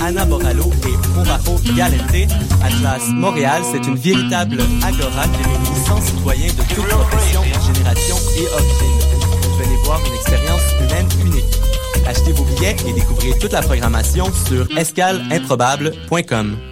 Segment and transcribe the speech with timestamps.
[0.00, 2.30] Anna Boralo et Morajo Galente.
[2.62, 8.46] Atlas Montréal, c'est une véritable agora qui réunit 100 citoyens de toutes professions, générations et
[8.54, 9.00] origines.
[9.58, 11.58] Venez voir une expérience humaine unique.
[12.06, 16.71] Achetez vos billets et découvrez toute la programmation sur escaleimprobable.com.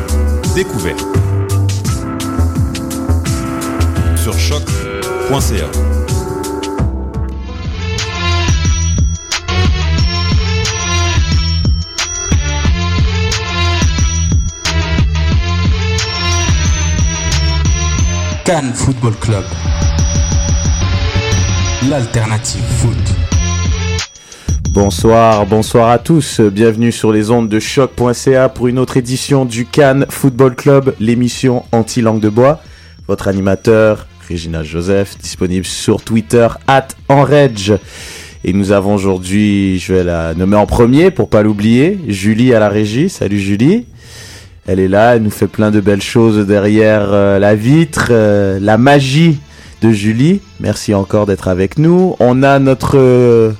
[0.55, 1.05] découverte.
[4.15, 5.67] Sur choc.ca.
[18.45, 19.45] Cannes Football Club.
[21.89, 23.20] L'alternative foot.
[24.73, 26.39] Bonsoir, bonsoir à tous.
[26.39, 31.65] Bienvenue sur les ondes de choc.ca pour une autre édition du Cannes Football Club, l'émission
[31.73, 32.61] anti-langue de bois.
[33.05, 37.73] Votre animateur, Régina Joseph, disponible sur Twitter, at enredge.
[38.45, 42.61] Et nous avons aujourd'hui, je vais la nommer en premier pour pas l'oublier, Julie à
[42.61, 43.09] la régie.
[43.09, 43.87] Salut Julie.
[44.67, 48.57] Elle est là, elle nous fait plein de belles choses derrière euh, la vitre, euh,
[48.61, 49.37] la magie
[49.81, 50.39] de Julie.
[50.61, 52.15] Merci encore d'être avec nous.
[52.21, 53.51] On a notre euh,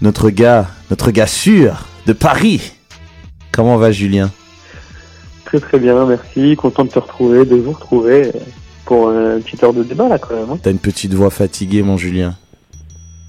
[0.00, 2.72] notre gars, notre gars sûr de Paris.
[3.52, 4.30] Comment va Julien?
[5.44, 6.56] Très très bien, merci.
[6.56, 8.30] Content de te retrouver, de vous retrouver
[8.84, 10.50] pour une petite heure de débat là quand même.
[10.50, 10.58] hein.
[10.62, 12.34] T'as une petite voix fatiguée, mon Julien.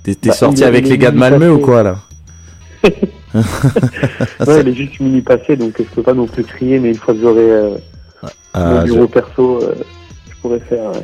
[0.04, 2.00] T'es Bah, sorti avec les gars de Malmö ou quoi là?
[3.34, 6.96] Ouais, elle est juste mini passée donc je peux pas non plus crier, mais une
[6.96, 7.78] fois que j'aurai euh,
[8.54, 9.76] Ah, mon bureau perso, euh,
[10.30, 11.00] je pourrais faire euh,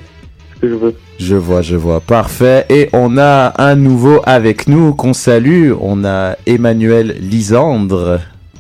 [0.58, 0.96] ce que je veux.
[1.20, 2.00] Je vois, je vois.
[2.02, 2.66] Parfait.
[2.70, 5.72] Et on a un nouveau avec nous qu'on salue.
[5.80, 8.20] On a Emmanuel Lisandre.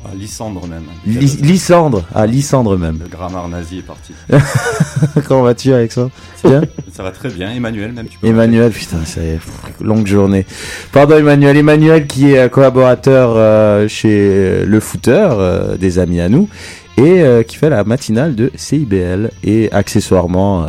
[0.09, 0.83] Ah, Lysandre même.
[1.05, 2.03] Ly- Lysandre.
[2.15, 2.97] Ah, Lysandre même.
[3.03, 4.13] Le grammaire nazi est parti.
[5.27, 6.11] Comment vas-tu, Alexandre
[6.45, 6.61] Bien?
[6.93, 7.51] Ça va très bien.
[7.51, 9.39] Emmanuel même, tu peux Emmanuel, putain, c'est
[9.81, 10.45] longue journée.
[10.93, 11.57] Pardon, Emmanuel.
[11.57, 16.47] Emmanuel qui est euh, collaborateur euh, chez euh, Le Footeur, euh, des amis à nous,
[16.95, 20.67] et euh, qui fait la matinale de CIBL et accessoirement euh,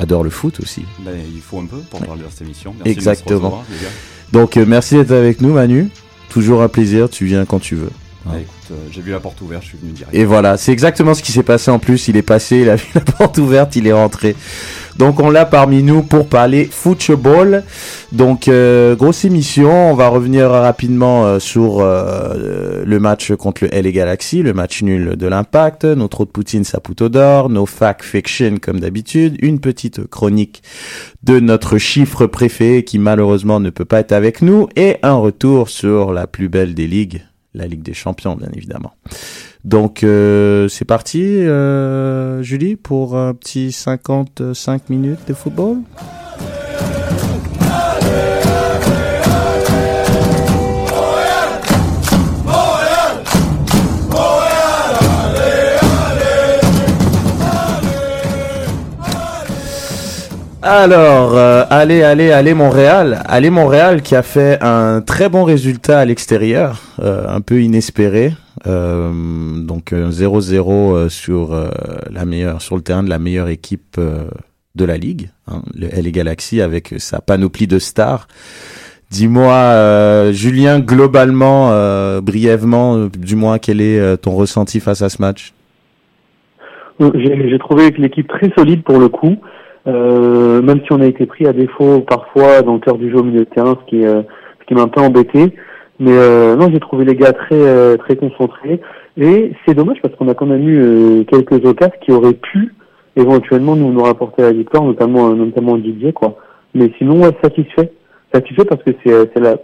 [0.00, 0.84] adore le foot aussi.
[1.00, 2.74] Ben, il faut un peu pour parler de cette émission.
[2.76, 3.38] Merci Exactement.
[3.38, 3.64] De recevoir.
[4.32, 5.88] Donc, euh, merci d'être avec nous, Manu.
[6.30, 7.10] Toujours un plaisir.
[7.10, 7.90] Tu viens quand tu veux.
[8.26, 10.14] Ah, écoute, euh, j'ai vu la porte ouverte, je suis venu direct.
[10.14, 12.08] Et voilà, c'est exactement ce qui s'est passé en plus.
[12.08, 14.36] Il est passé, il a vu la porte ouverte, il est rentré.
[15.00, 17.64] Donc on l'a parmi nous pour parler football.
[18.12, 23.70] Donc euh, grosse émission, on va revenir rapidement euh, sur euh, le match contre le
[23.70, 28.02] LA Galaxy, le match nul de l'Impact, notre trou de Poutine Saputo d'or, nos fact
[28.02, 30.62] fiction comme d'habitude, une petite chronique
[31.22, 34.68] de notre chiffre préféré qui malheureusement ne peut pas être avec nous.
[34.76, 37.22] Et un retour sur la plus belle des ligues,
[37.54, 38.92] la Ligue des Champions bien évidemment.
[39.64, 45.78] Donc euh, c'est parti, euh, Julie, pour un petit 55 minutes de football?
[60.72, 63.22] Alors, euh, allez, allez, allez Montréal.
[63.26, 68.34] Allez Montréal qui a fait un très bon résultat à l'extérieur, euh, un peu inespéré.
[68.68, 69.10] Euh,
[69.64, 71.60] donc euh, 0-0 euh, sur
[72.08, 73.98] la meilleure, sur le terrain de la meilleure équipe
[74.76, 78.28] de la ligue, hein, le LA Galaxy avec sa panoplie de stars.
[79.10, 81.72] Dis-moi, Julien, globalement,
[82.20, 85.52] brièvement, du moins, quel est ton ressenti face à ce match?
[87.00, 89.38] J'ai trouvé l'équipe très solide pour le coup,
[89.86, 93.18] euh, même si on a été pris à défaut parfois dans le cœur du jeu
[93.18, 94.22] au milieu de terrain, ce qui, euh,
[94.60, 95.54] ce qui m'a un peu embêté.
[95.98, 98.80] Mais euh, non, j'ai trouvé les gars très euh, très concentrés.
[99.18, 102.74] Et c'est dommage parce qu'on a quand même eu euh, quelques occasions qui auraient pu
[103.16, 106.36] éventuellement nous nous rapporter la victoire, notamment euh, notamment Didier quoi.
[106.74, 107.92] Mais sinon, ouais, satisfait,
[108.32, 109.56] satisfait parce que c'est la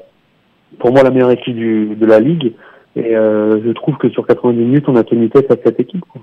[0.79, 2.53] pour moi la meilleure équipe du, de la ligue.
[2.97, 6.01] Et je trouve que sur 90 minutes, on a tenu tête à cette équipe.
[6.09, 6.23] Quoi.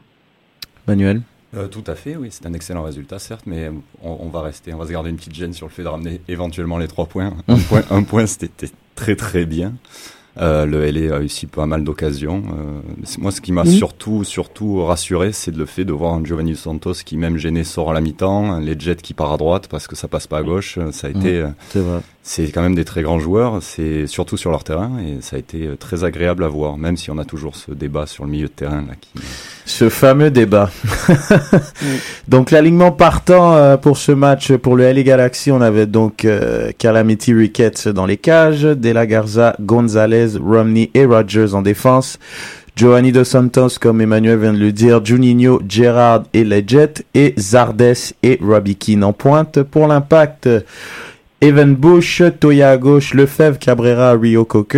[0.88, 1.22] Manuel?
[1.56, 3.70] Euh, tout à fait, oui, c'est un excellent résultat, certes, mais
[4.02, 5.88] on, on, va rester, on va se garder une petite gêne sur le fait de
[5.88, 7.34] ramener éventuellement les trois points.
[7.48, 9.74] Un point, un point c'était très très bien.
[10.42, 12.42] Euh, le LA a aussi pas mal d'occasions.
[12.58, 16.56] Euh, moi, ce qui m'a surtout, surtout rassuré, c'est le fait de voir un Giovanni
[16.56, 19.88] Santos qui, même gêné, sort à la mi-temps, les Jets qui part à droite parce
[19.88, 20.80] que ça passe pas à gauche.
[20.92, 21.44] Ça a été,
[21.76, 25.36] euh, c'est quand même des très grands joueurs, c'est surtout sur leur terrain et ça
[25.36, 28.32] a été très agréable à voir, même si on a toujours ce débat sur le
[28.32, 28.94] milieu de terrain là.
[29.00, 29.12] Qui...
[29.66, 30.72] Ce fameux débat.
[32.28, 37.34] donc l'alignement partant pour ce match pour le LA Galaxy, on avait donc euh, Calamity
[37.34, 42.20] Ricketts dans les cages, De La Garza, Gonzalez, Romney et Rogers en défense.
[42.76, 48.14] Giovanni Dos Santos, comme Emmanuel vient de le dire, Juninho, Gerard et Leggett, et Zardes
[48.24, 50.50] et Robbie Keane en pointe pour l'impact.
[51.40, 54.78] Evan Bush, Toya à gauche, Lefebvre, Cabrera, Rio Coque,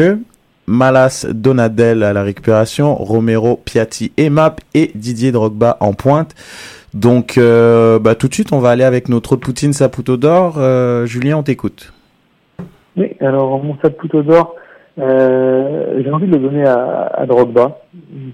[0.68, 6.36] Malas, Donadel à la récupération, Romero, Piatti et Map et Didier Drogba en pointe.
[6.94, 10.56] Donc, euh, bah, tout de suite, on va aller avec notre Poutine Saputo d'or.
[10.57, 11.94] Euh, Julien, on t'écoute.
[12.97, 14.56] Oui, alors mon Saputo d'or,
[14.97, 17.80] euh, j'ai envie de le donner à, à Drogba.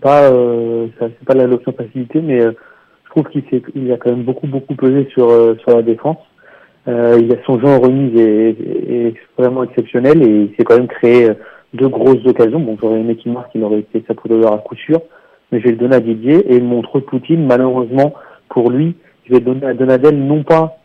[0.01, 3.43] Pas, euh, c'est pas l'option facilité, mais je trouve qu'il
[3.75, 5.29] il a quand même beaucoup beaucoup pesé sur
[5.59, 6.17] sur la défense.
[6.87, 10.87] Euh, il a son jeu en remise est, vraiment exceptionnel et il s'est quand même
[10.87, 11.33] créé euh,
[11.73, 12.59] deux grosses occasions.
[12.59, 14.99] Bon, j'aurais aimé qu'il marque, il aurait été sa poudre à coup sûr,
[15.51, 18.13] mais je vais le donner à Didier et mon trop Poutine, malheureusement
[18.49, 20.77] pour lui, je vais le donner à Donadel, non pas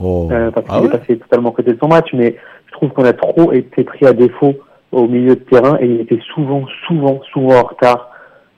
[0.00, 0.28] oh.
[0.30, 2.36] euh, parce qu'il ah est passé totalement côté de son match, mais
[2.66, 4.54] je trouve qu'on a trop été pris à défaut
[4.92, 8.10] au milieu de terrain et il était souvent, souvent, souvent en retard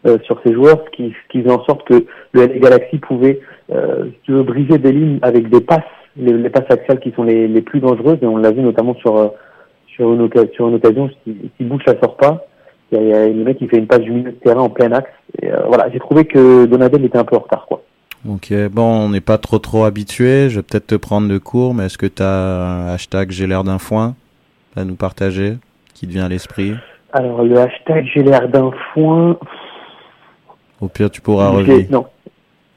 [0.06, 2.98] euh, sur ses joueurs, ce qui, ce qui faisait en sorte que le LA Galaxy
[2.98, 3.40] pouvait
[3.72, 5.82] euh, briser des lignes avec des passes
[6.16, 9.16] les, passes axiales qui sont les, les, plus dangereuses, et on l'a vu notamment sur,
[9.16, 9.28] euh,
[9.86, 12.46] sur, une, sur une occasion, si, si Bush la sort pas,
[12.92, 14.90] il y, a, le mec qui fait une passe du milieu de terrain en plein
[14.90, 15.10] axe.
[15.40, 17.82] Et, voilà, j'ai trouvé que Donadel était un peu en retard, quoi.
[18.28, 20.50] Ok, bon, on n'est pas trop trop habitué.
[20.50, 23.46] Je vais peut-être te prendre le cours, mais est-ce que tu as un hashtag j'ai
[23.46, 24.14] l'air d'un foin
[24.76, 25.54] à nous partager?
[26.00, 26.72] Qui te vient à l'esprit
[27.12, 29.36] Alors, le hashtag j'ai l'air d'un foin.
[30.80, 31.88] Au pire, tu pourras revenir.
[31.90, 32.06] Non.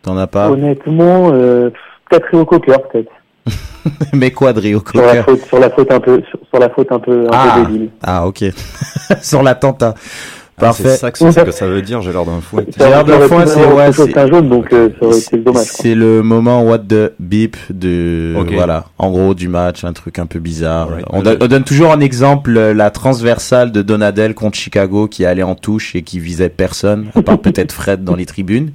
[0.01, 1.69] T'en as pas Honnêtement, euh,
[2.09, 3.11] peut-être Rio Cocker, peut-être.
[4.13, 6.21] Mais quoi de Rio sur la faute, sur la faute un peu,
[6.51, 7.53] sur, la faute un peu, un ah.
[7.55, 7.89] peu débile.
[8.03, 8.43] Ah, ok.
[9.21, 9.93] sur l'attentat.
[10.57, 10.83] Ah, Parfait.
[10.83, 12.65] c'est ça que, c'est que ça veut dire, j'ai l'air d'un fouet.
[12.77, 15.65] J'ai l'air d'un fouet, c'est, ouais, c'est, un jaune, donc, euh, c'est dommage.
[15.65, 20.27] C'est le moment what the beep de, voilà, en gros, du match, un truc un
[20.27, 20.89] peu bizarre.
[21.09, 25.43] On, on, donne toujours un exemple, euh, la transversale de Donadel contre Chicago qui allait
[25.43, 28.73] en touche et qui visait personne, à part peut-être Fred dans les tribunes.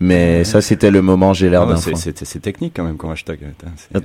[0.00, 3.40] Mais ça, c'était le moment, j'ai l'air d'un C'est technique quand même comme hashtag.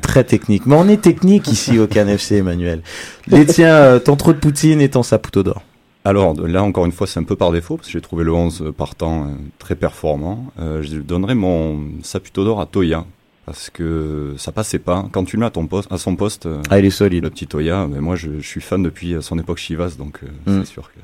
[0.02, 0.66] Très technique.
[0.66, 2.82] Mais on est technique ici au CanFC, Emmanuel.
[3.28, 5.62] Les tiens, euh, ton trop de Poutine et ton saputo d'or.
[6.06, 8.34] Alors là, encore une fois, c'est un peu par défaut, parce que j'ai trouvé le
[8.34, 9.28] 11 partant euh,
[9.58, 10.52] très performant.
[10.60, 13.06] Euh, je donnerai mon saputo d'or à Toya,
[13.46, 15.06] parce que ça passait pas.
[15.12, 17.24] Quand tu le mets à, ton poste, à son poste, ah, il est solide.
[17.24, 20.60] le petit Toya, mais moi je, je, suis fan depuis son époque Chivas, donc hmm.
[20.60, 21.00] c'est sûr que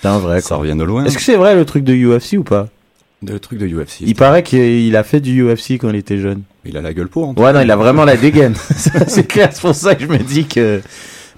[0.00, 0.40] c'est un vrai.
[0.40, 1.04] Ça revient de loin.
[1.04, 2.68] Est-ce que c'est vrai le truc de UFC ou pas?
[3.20, 4.02] De truc de UFC.
[4.02, 6.42] Il paraît qu'il a fait du UFC quand il était jeune.
[6.64, 7.28] Il a la gueule pour.
[7.28, 8.54] En ouais, non, il a vraiment la dégaine.
[9.08, 10.80] c'est clair, c'est pour ça que je me dis que.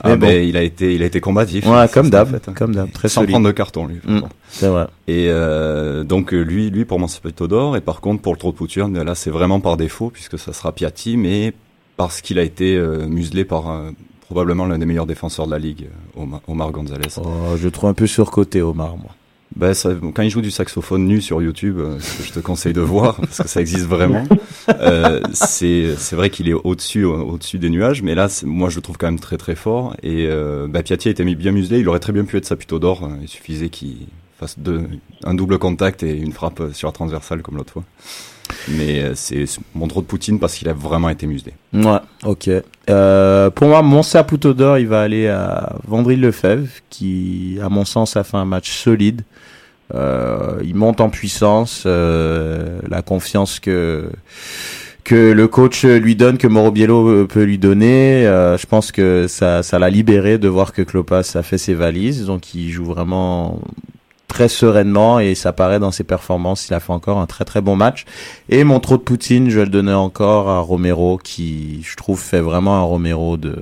[0.02, 1.66] Ah, mais il a été, il a été combatif.
[1.66, 2.52] Ouais, comme d'hab, hein.
[2.54, 4.00] comme d'hab, très Sans prendre de carton, lui.
[4.04, 4.86] Mm, c'est vrai.
[5.08, 7.76] Et euh, donc lui, lui pour moi c'est plutôt d'or.
[7.76, 10.52] Et par contre pour le trou de pouture, là c'est vraiment par défaut puisque ça
[10.52, 11.52] sera Piatti, mais
[11.96, 15.58] parce qu'il a été euh, muselé par euh, probablement l'un des meilleurs défenseurs de la
[15.58, 17.08] ligue, Omar, Omar Gonzalez.
[17.18, 19.10] Oh, je trouve un peu surcoté Omar, moi.
[19.60, 22.72] Ben, ça, quand il joue du saxophone nu sur YouTube, euh, que je te conseille
[22.72, 24.24] de voir parce que ça existe vraiment.
[24.68, 28.96] Euh, c'est vrai qu'il est au-dessus au-dessus des nuages, mais là moi je le trouve
[28.96, 29.96] quand même très très fort.
[30.02, 32.46] Et euh, bah, Piatti a été mis bien muselé, il aurait très bien pu être
[32.46, 33.08] sa plutôt d'or.
[33.20, 34.06] Il suffisait qu'il
[34.38, 34.82] fasse deux,
[35.24, 37.84] un double contact et une frappe sur la transversale comme l'autre fois.
[38.68, 41.54] Mais euh, c'est mon trop de Poutine parce qu'il a vraiment été muselé.
[41.72, 42.50] Ouais, ok.
[42.88, 47.84] Euh, pour moi, mon saputo d'or, il va aller à Vendry Lefebvre, qui, à mon
[47.84, 49.22] sens, a fait un match solide.
[49.94, 54.10] Euh, il monte en puissance, euh, la confiance que
[55.02, 58.26] que le coach lui donne, que Morobiello peut lui donner.
[58.26, 61.74] Euh, je pense que ça, ça l'a libéré de voir que Klopas a fait ses
[61.74, 63.60] valises, donc il joue vraiment
[64.28, 66.68] très sereinement et ça paraît dans ses performances.
[66.68, 68.04] Il a fait encore un très très bon match.
[68.48, 72.20] Et mon trop de Poutine, je vais le donner encore à Romero qui, je trouve,
[72.20, 73.56] fait vraiment un Romero de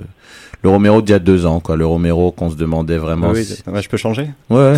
[0.61, 1.77] le Romero d'il y a deux ans, quoi.
[1.77, 3.29] Le Romero qu'on se demandait vraiment.
[3.31, 4.27] Oui, si- ouais, je peux changer?
[4.49, 4.73] Ouais.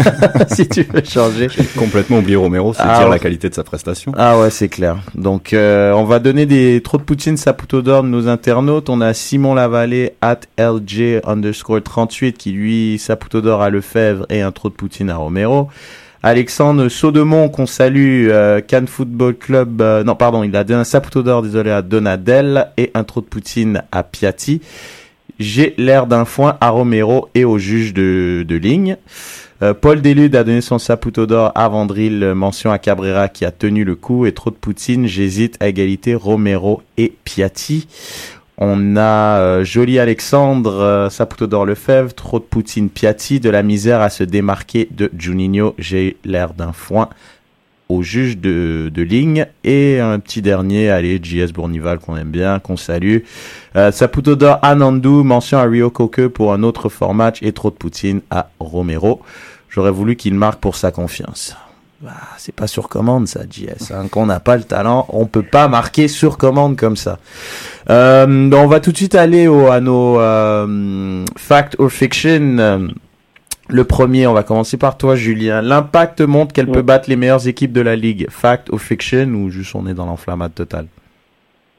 [0.48, 1.48] si tu veux changer.
[1.50, 3.12] J'ai complètement oublié Romero, c'est Ah, dire ouais.
[3.12, 4.12] la qualité de sa prestation.
[4.16, 4.96] Ah ouais, c'est clair.
[5.14, 8.88] Donc, euh, on va donner des trop de poutine Saputo d'or de nos internautes.
[8.88, 14.40] On a Simon Lavallée, at LJ underscore 38, qui lui, Saputo d'or à Lefebvre et
[14.40, 15.68] un trop de poutine à Romero.
[16.22, 20.84] Alexandre Saudemont, qu'on salue, euh, Cannes Football Club, euh, non, pardon, il a donné un
[20.84, 24.60] Saputo d'or, désolé, à Donadel et un trop de poutine à Piatti.
[25.38, 28.96] J'ai l'air d'un foin à Romero et au juge de, ligne.
[29.62, 33.44] Euh, Paul Delude a donné son saputo d'or à Vandril, euh, mention à Cabrera qui
[33.44, 37.86] a tenu le coup et trop de Poutine, j'hésite à égalité Romero et Piatti.
[38.58, 43.62] On a euh, Joli Alexandre, euh, saputo d'or Lefebvre, trop de Poutine Piatti, de la
[43.62, 47.10] misère à se démarquer de Juninho, j'ai l'air d'un foin
[47.88, 52.58] au juge de, de ligne et un petit dernier, allez, JS Bournival qu'on aime bien,
[52.58, 53.18] qu'on salue.
[53.76, 57.70] Euh, Saputo d'or Anandou, mention à Rio Koke pour un autre fort match et trop
[57.70, 59.20] de Poutine à Romero.
[59.68, 61.56] J'aurais voulu qu'il marque pour sa confiance.
[62.00, 63.90] Bah, c'est pas sur commande ça, JS.
[63.90, 64.08] Hein.
[64.10, 67.18] Quand on n'a pas le talent, on peut pas marquer sur commande comme ça.
[67.88, 72.90] Euh, on va tout de suite aller au, à nos euh, fact or fiction.
[73.70, 75.62] Euh, Le premier, on va commencer par toi, Julien.
[75.62, 76.72] L'impact montre qu'elle Ouais.
[76.72, 78.26] peut battre les meilleures équipes de la ligue.
[78.30, 80.86] Fact or fiction ou juste on est dans l'enflammade totale?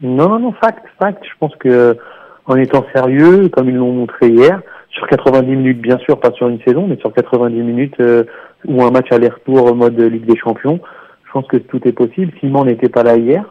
[0.02, 1.24] Non, non, non, fact, fact.
[1.24, 1.98] Je pense que
[2.46, 6.48] en étant sérieux, comme ils l'ont montré hier, sur 90 minutes, bien sûr, pas sur
[6.48, 8.24] une saison, mais sur 90 minutes euh,
[8.66, 10.80] ou un match aller-retour en mode Ligue des Champions,
[11.26, 12.32] je pense que tout est possible.
[12.40, 13.44] Simon n'était pas là hier,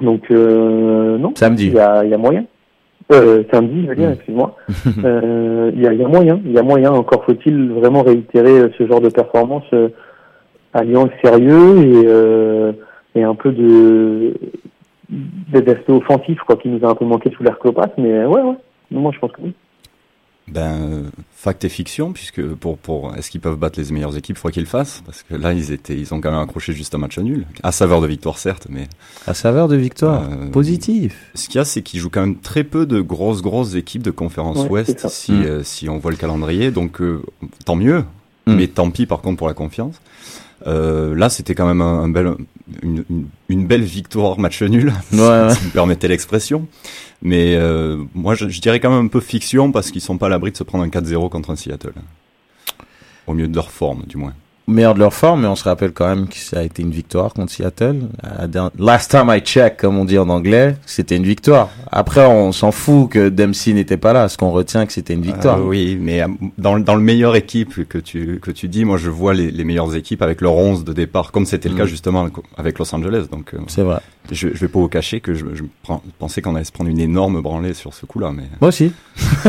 [0.00, 1.32] donc euh, non.
[1.36, 1.68] Samedi.
[1.68, 2.44] Il y a, il y a moyen.
[3.12, 4.56] Euh, samedi, je veux dire, excuse-moi.
[5.04, 6.90] Euh, Il y, a, y a moyen, il y a moyen.
[6.92, 9.88] Encore faut-il vraiment réitérer euh, ce genre de performance euh,
[10.74, 12.72] alliant le sérieux et, euh,
[13.14, 14.34] et un peu de
[15.08, 18.42] d'aspect offensif quoi qui nous a un peu manqué sous l'air Clopas mais euh, ouais
[18.42, 18.56] ouais.
[18.90, 19.54] Moi je pense que oui
[20.48, 21.02] Ben, euh,
[21.34, 24.62] fact et fiction, puisque pour, pour, est-ce qu'ils peuvent battre les meilleures équipes, faut qu'ils
[24.62, 27.18] le fassent, parce que là, ils étaient, ils ont quand même accroché juste un match
[27.18, 27.46] nul.
[27.64, 28.86] À saveur de victoire, certes, mais
[29.26, 30.22] À saveur de victoire.
[30.30, 31.30] Euh, Positif.
[31.34, 34.02] ce qu'il y a, c'est qu'ils jouent quand même très peu de grosses, grosses équipes
[34.02, 35.42] de conférence Ouais, Ouest, si, Mm.
[35.42, 37.22] euh, si on voit le calendrier, donc, euh,
[37.64, 38.04] tant mieux.
[38.46, 38.54] Mm.
[38.54, 39.96] Mais tant pis, par contre, pour la confiance.
[40.66, 42.32] Euh, là, c'était quand même un, un bel,
[42.82, 45.50] une, une, une belle victoire match nul, Ouais, ouais.
[45.54, 46.66] si vous me permettez l'expression.
[47.22, 50.26] Mais euh, moi, je, je dirais quand même un peu fiction parce qu'ils sont pas
[50.26, 51.92] à l'abri de se prendre un 4-0 contre un Seattle.
[53.26, 54.34] Au mieux de leur forme, du moins.
[54.68, 56.90] Meilleur de leur forme, mais on se rappelle quand même que ça a été une
[56.90, 58.00] victoire contre Seattle.
[58.78, 61.68] Last time I check, comme on dit en anglais, c'était une victoire.
[61.92, 64.28] Après, on s'en fout que Dempsey n'était pas là.
[64.28, 65.58] Ce qu'on retient, que c'était une victoire.
[65.58, 66.26] Euh, oui, mais euh,
[66.58, 69.64] dans, dans le meilleur équipe que tu, que tu dis, moi je vois les, les
[69.64, 71.78] meilleures équipes avec leur 11 de départ, comme c'était le Mm.
[71.78, 73.26] cas justement avec Los Angeles.
[73.30, 73.98] Donc euh, C'est vrai.
[74.30, 76.90] Je, je vais pas vous cacher que je, je prends- pensais qu'on allait se prendre
[76.90, 78.30] une énorme branlée sur ce coup-là.
[78.34, 78.92] Mais Moi aussi.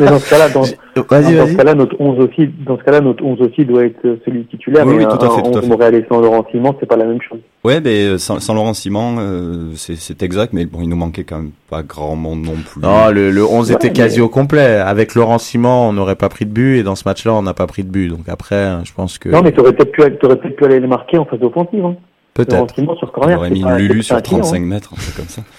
[0.00, 1.56] mais dans ce cas-là dans, Vas-y, dans ce vas-y.
[1.56, 4.94] cas-là notre 11 aussi dans ce cas-là notre 11 aussi doit être celui titulaire Oui,
[4.96, 5.66] mais oui, un, tout à fait, un tout à 11 fait.
[5.68, 8.54] Montréal et sans Laurent Simon c'est pas la même chose ouais, mais euh, sans, sans
[8.54, 12.42] Laurent Simon, euh, c'est exact, mais bon, il nous manquait quand même pas grand monde
[12.42, 12.80] non plus.
[12.80, 14.76] Non, le, le 11 Ouais, était mais- quasi au complet.
[14.76, 17.52] Avec Laurent Simon, on n'aurait pas pris de but, et dans ce match-là, on n'a
[17.54, 18.08] pas pris de but.
[18.08, 20.86] Donc après, je pense que non mais t'aurais peut-être pu t'aurais peut-être pu aller les
[20.86, 21.96] marquer en phase offensive hein.
[22.38, 22.72] Peut-être.
[22.76, 24.60] C'est mis Lulu sur pas un client, 35 hein.
[24.60, 25.42] mètres, un truc comme ça.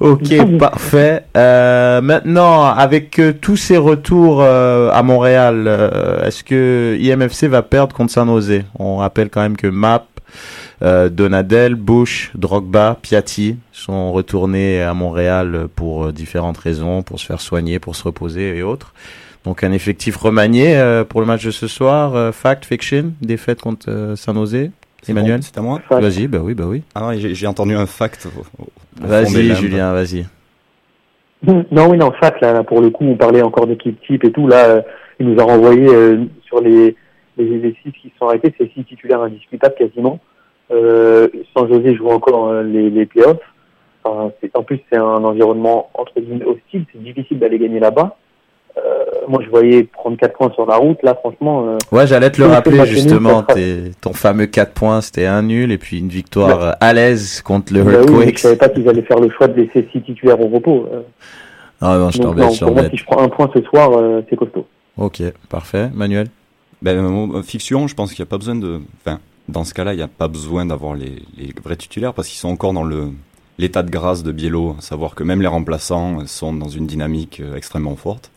[0.00, 1.24] Ok, parfait.
[1.36, 7.62] Euh, maintenant, avec euh, tous ces retours euh, à Montréal, euh, est-ce que IMFC va
[7.62, 8.62] perdre contre San Jose?
[8.78, 10.06] On rappelle quand même que Map,
[10.82, 17.26] euh, Donadel, Bush, Drogba, Piatti sont retournés à Montréal pour euh, différentes raisons, pour se
[17.26, 18.92] faire soigner, pour se reposer et autres.
[19.44, 22.16] Donc un effectif remanié euh, pour le match de ce soir.
[22.16, 24.70] Euh, fact, fiction, défaite contre euh, San Jose?
[25.02, 25.80] C'est Emmanuel bon, C'est à moi.
[25.90, 26.82] Vas-y, bah oui, bah oui.
[26.94, 28.26] Ah j'ai entendu un fact.
[29.00, 29.54] Vas-y.
[29.54, 30.26] Julien, vas-y.
[31.42, 34.32] Non, oui, non, fact, là, là, pour le coup, on parlait encore d'équipe type et
[34.32, 34.48] tout.
[34.48, 34.82] Là, euh,
[35.20, 36.96] il nous a renvoyé euh, sur les,
[37.36, 40.18] les, les six qui sont arrêtés, c'est six titulaires indiscutables quasiment.
[40.72, 43.38] Euh, sans José joue encore euh, les, les playoffs.
[44.02, 46.84] Enfin, en plus, c'est un environnement entre guillemets hostile.
[46.92, 48.16] C'est difficile d'aller gagner là-bas.
[49.28, 51.02] Moi, je voyais prendre quatre points sur la route.
[51.02, 53.44] Là, franchement, euh, Ouais, j'allais te le rappeler justement.
[54.00, 57.72] ton fameux 4 points, c'était un nul et puis une victoire euh, à l'aise contre
[57.74, 60.40] le bah oui, je savais pas qu'ils allaient faire le choix de laisser six titulaires
[60.40, 60.86] au repos.
[60.92, 61.00] Euh,
[61.80, 62.90] Ah non, je t'embête, je pour moi, t'embête.
[62.92, 64.66] si je prends un point ce soir, euh, c'est costaud.
[64.96, 65.90] Ok, parfait.
[65.94, 66.28] Manuel?
[66.82, 68.80] Ben, fiction, je pense qu'il n'y a pas besoin de.
[69.04, 69.18] Enfin,
[69.48, 72.38] dans ce cas-là, il n'y a pas besoin d'avoir les, les vrais titulaires parce qu'ils
[72.38, 73.08] sont encore dans le
[73.58, 77.40] l'état de grâce de Biello, à savoir que même les remplaçants sont dans une dynamique
[77.56, 78.30] extrêmement forte.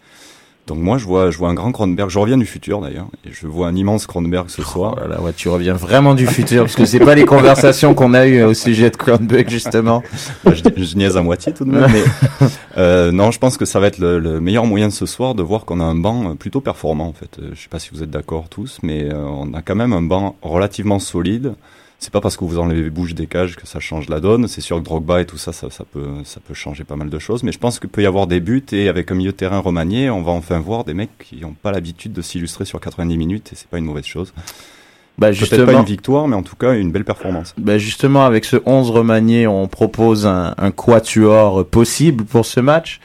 [0.70, 2.10] Donc moi, je vois, je vois un grand Kronberg.
[2.12, 4.94] Je reviens du futur d'ailleurs, et je vois un immense Kronberg ce soir.
[4.98, 7.96] Oh là là, ouais, tu reviens vraiment du futur parce que c'est pas les conversations
[7.96, 10.04] qu'on a eues au sujet de Kronberg justement.
[10.44, 12.48] Bah, je, je niaise à moitié tout de même, mais
[12.78, 15.42] euh, non, je pense que ça va être le, le meilleur moyen ce soir de
[15.42, 17.40] voir qu'on a un banc plutôt performant en fait.
[17.40, 19.94] Euh, Je sais pas si vous êtes d'accord tous, mais euh, on a quand même
[19.94, 21.54] un banc relativement solide.
[22.00, 24.48] C'est pas parce que vous enlevez Bouche des cages que ça change la donne.
[24.48, 27.10] C'est sûr que Drogba et tout ça, ça, ça peut, ça peut changer pas mal
[27.10, 27.44] de choses.
[27.44, 29.60] Mais je pense qu'il peut y avoir des buts et avec un milieu de terrain
[29.60, 33.18] remanié, on va enfin voir des mecs qui n'ont pas l'habitude de s'illustrer sur 90
[33.18, 34.34] minutes et c'est pas une mauvaise chose.
[35.18, 37.54] Bah Peut-être pas une victoire, mais en tout cas une belle performance.
[37.58, 43.02] bah justement avec ce 11 remanié, on propose un, un quatuor possible pour ce match.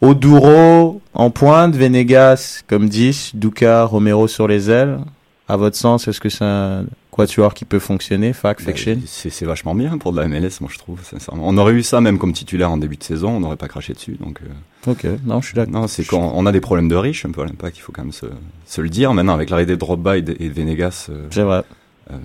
[0.00, 5.00] Oduro en pointe, Venegas comme 10, Duca, Romero sur les ailes.
[5.46, 9.44] À votre sens, est-ce que c'est un quatuor qui peut fonctionner, Fact Fiction Bah, C'est
[9.44, 11.02] vachement bien pour de la MLS, moi je trouve.
[11.04, 11.42] sincèrement.
[11.46, 13.92] On aurait eu ça même comme titulaire en début de saison, on n'aurait pas craché
[13.92, 14.16] dessus.
[14.20, 15.72] Donc euh, Ok, non, je suis d'accord.
[15.82, 17.92] non, c'est quand on a des problèmes de riches un peu à l'impact, il faut
[17.92, 18.26] quand même se,
[18.66, 19.12] se le dire.
[19.12, 21.62] Maintenant avec l'arrivée de Drogba et de, et de Venegas, euh, C'est vrai.
[22.10, 22.16] euh,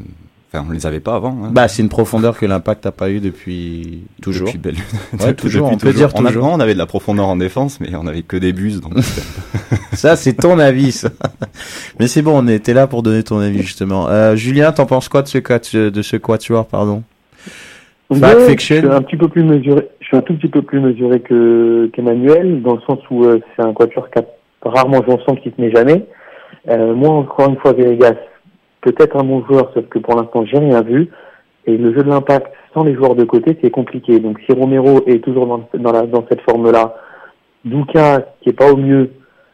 [0.60, 1.38] enfin on les avait pas avant.
[1.44, 1.50] hein.
[1.52, 4.48] Bah, c'est une profondeur que l'impact n'a pas eu depuis toujours.
[4.48, 5.94] Depuis belle- Ouais, depuis toujours, on peut toujours.
[6.10, 6.46] dire toujours.
[6.46, 8.82] avant, on avait de la profondeur en défense, mais on avait que des buses.
[8.82, 8.94] Donc
[9.94, 11.10] Ça, c'est ton avis, ça.
[12.00, 14.08] Mais c'est bon, on était là pour donner ton avis, justement.
[14.10, 17.04] Euh, Julien, t'en penses quoi de ce, quatu- de ce quatuor, pardon?
[18.14, 18.76] Fact Ouais, Fiction.
[18.76, 19.88] Je suis un petit peu plus mesuré.
[20.02, 23.40] Je suis un tout petit peu plus mesuré que qu'Emmanuel, dans le sens où euh,
[23.56, 24.24] c'est un quatuor qui a
[24.70, 26.06] rarement joué ensemble, si ce n'est jamais.
[26.70, 28.16] Euh, moi, encore une fois, Venegas,
[28.86, 31.10] peut-être un bon joueur, sauf que pour l'instant, j'ai rien vu.
[31.66, 34.20] Et le jeu de l'impact sans les joueurs de côté, c'est compliqué.
[34.20, 36.96] Donc, si Romero est toujours dans, cette forme-là,
[37.64, 39.12] Douka, qui est pas au mieux,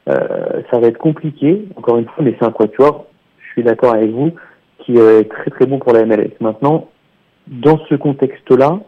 [0.09, 1.65] euh, ça va être compliqué.
[1.77, 3.05] Encore une fois, mais c'est un quatuor.
[3.39, 4.31] Je suis d'accord avec vous,
[4.79, 6.31] qui euh, est très très bon pour la MLS.
[6.41, 6.89] Maintenant,
[7.47, 8.79] dans ce contexte-là,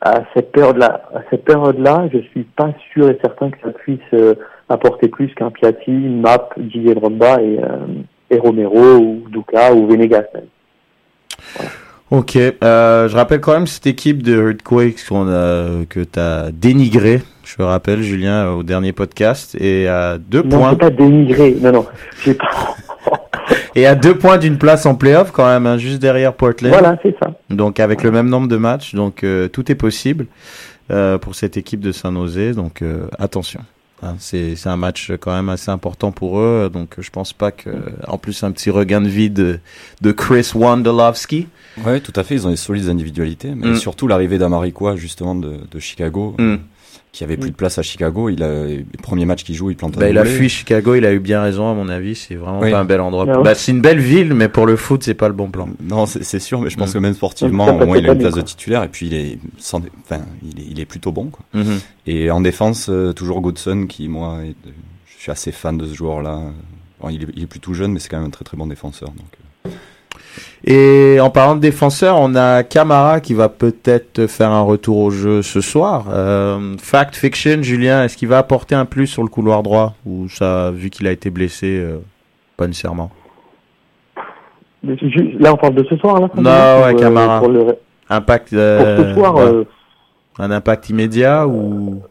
[0.00, 4.34] à cette période-là, à cette je suis pas sûr et certain que ça puisse euh,
[4.68, 7.58] apporter plus qu'un Piatti, Map, Didier Drogba et,
[8.30, 10.24] et Romero ou Duca ou Venegas.
[10.34, 10.44] même.
[12.10, 17.20] Ok, euh, je rappelle quand même cette équipe de Earthquakes qu'on a, que t'as dénigré,
[17.44, 21.56] je le rappelle, Julien, au dernier podcast, et à deux Non, points, c'est pas dénigré.
[21.60, 21.86] Non, non,
[22.24, 22.76] j'ai pas.
[23.74, 26.72] et à deux points d'une place en playoff quand même, hein, juste derrière Portland.
[26.72, 27.32] voilà, c'est ça.
[27.50, 30.26] Donc avec le même nombre de matchs, donc euh, tout est possible
[30.92, 32.52] euh, pour cette équipe de Saint-Nosé.
[32.52, 33.60] Donc euh, attention,
[34.18, 36.70] c'est c'est un match quand même assez important pour eux.
[36.72, 37.70] Donc je pense pas que,
[38.06, 39.58] en plus un petit regain de vie de,
[40.02, 41.46] de Chris Wondolowski.
[41.84, 43.76] ouais, tout à fait, ils ont des solides individualités, mais Mm.
[43.76, 46.56] surtout l'arrivée d'Amariqua justement de, de Chicago, Mm.
[47.12, 48.28] Qui avait plus de place à Chicago.
[48.28, 50.94] Il a le premier match qu'il joue, il plante un Bah, il a fui Chicago,
[50.94, 52.14] il a eu bien raison à mon avis.
[52.14, 52.70] C'est vraiment Oui.
[52.70, 53.24] pas un bel endroit.
[53.28, 53.44] Ah ouais.
[53.44, 55.68] Bah, c'est une belle ville, mais pour le foot c'est pas le bon plan.
[55.82, 56.94] Non, c'est sûr, mais je pense Mm.
[56.94, 59.38] que même sportivement, au moins, il a une place de titulaire et puis il est,
[59.58, 61.26] sans, enfin, il est, il est plutôt bon.
[61.26, 61.44] Quoi.
[61.54, 61.78] Mhm.
[62.06, 64.54] Et en défense, euh, toujours Goodson, qui moi, est
[65.06, 66.40] je suis assez fan de ce joueur-là.
[67.00, 68.56] Bon, il, est, il est plus tout jeune, mais c'est quand même un très très
[68.56, 69.08] bon défenseur.
[69.10, 69.26] Donc,
[69.66, 69.70] euh.
[70.64, 75.10] Et en parlant de défenseurs, on a Camara qui va peut-être faire un retour au
[75.10, 76.06] jeu ce soir.
[76.10, 80.28] Euh, fact, fiction, Julien, est-ce qu'il va apporter un plus sur le couloir droit Ou
[80.28, 81.98] ça, vu qu'il a été blessé, euh,
[82.56, 83.10] pas nécessairement?
[84.82, 86.28] Là, on parle de ce soir, là.
[86.36, 87.38] Non, ouais, Ou, Camara.
[87.40, 87.76] Pour, le...
[88.08, 89.42] Impact, pour euh, ce soir, ouais.
[89.42, 89.64] euh,
[90.38, 92.02] un impact immédiat ou?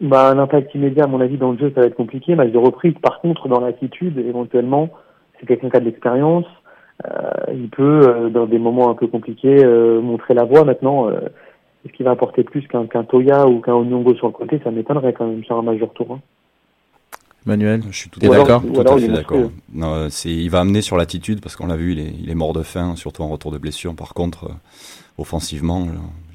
[0.00, 2.34] Bah, un impact immédiat, à mon avis, dans le jeu, ça va être compliqué.
[2.34, 4.90] Match de reprise, par contre, dans l'attitude, éventuellement,
[5.38, 6.44] c'est quelqu'un qui a de l'expérience.
[7.04, 10.64] Euh, il peut, euh, dans des moments un peu compliqués, euh, montrer la voie.
[10.64, 11.18] Maintenant, euh,
[11.84, 14.60] est-ce qu'il va apporter plus qu'un Toya ou qu'un Onyongo sur le côté?
[14.64, 16.12] Ça m'étonnerait quand même sur un match de retour.
[16.12, 16.20] hein.
[17.44, 18.62] Manuel Je suis tout, à- d'accord?
[18.62, 19.50] tout fait d'accord.
[20.24, 22.62] il va amener sur l'attitude parce qu'on l'a vu, il est, il est mort de
[22.62, 23.94] faim, surtout en retour de blessure.
[23.94, 24.54] Par contre, euh,
[25.18, 25.86] offensivement,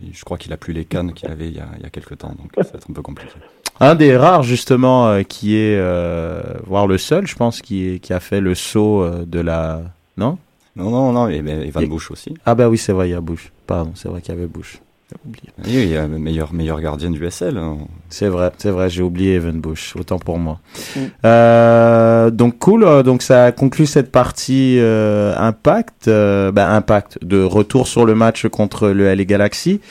[0.10, 1.90] je crois qu'il a plus les cannes qu'il avait il y a, il y a
[1.90, 3.34] quelques temps, donc ça va être un peu compliqué.
[3.82, 8.00] Un des rares justement euh, qui est, euh, voire le seul, je pense, qui, est,
[8.00, 9.82] qui a fait le saut euh, de la...
[10.18, 10.38] Non?
[10.76, 12.34] Non, non, non, et, ben, Evan Et- Bush aussi.
[12.46, 13.52] Ah bah oui, c'est vrai, il y a Bush.
[13.68, 14.80] Pardon, c'est vrai qu'il y avait Bush.
[15.10, 15.50] J'ai oublié.
[15.66, 17.58] Oui, il y a le meilleur, meilleur gardien du SL.
[17.58, 17.80] hein.
[18.10, 20.60] C'est vrai, c'est vrai, j'ai oublié Evan Bush, autant pour moi.
[20.96, 21.00] Mm.
[21.26, 27.44] Euh, donc cool, euh, donc ça conclut cette partie euh, Impact, euh, bah, Impact de
[27.44, 29.82] retour sur le match contre le LA Galaxy.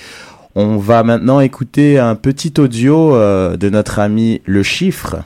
[0.55, 5.16] On va maintenant écouter un petit audio euh, de notre ami Le Chiffre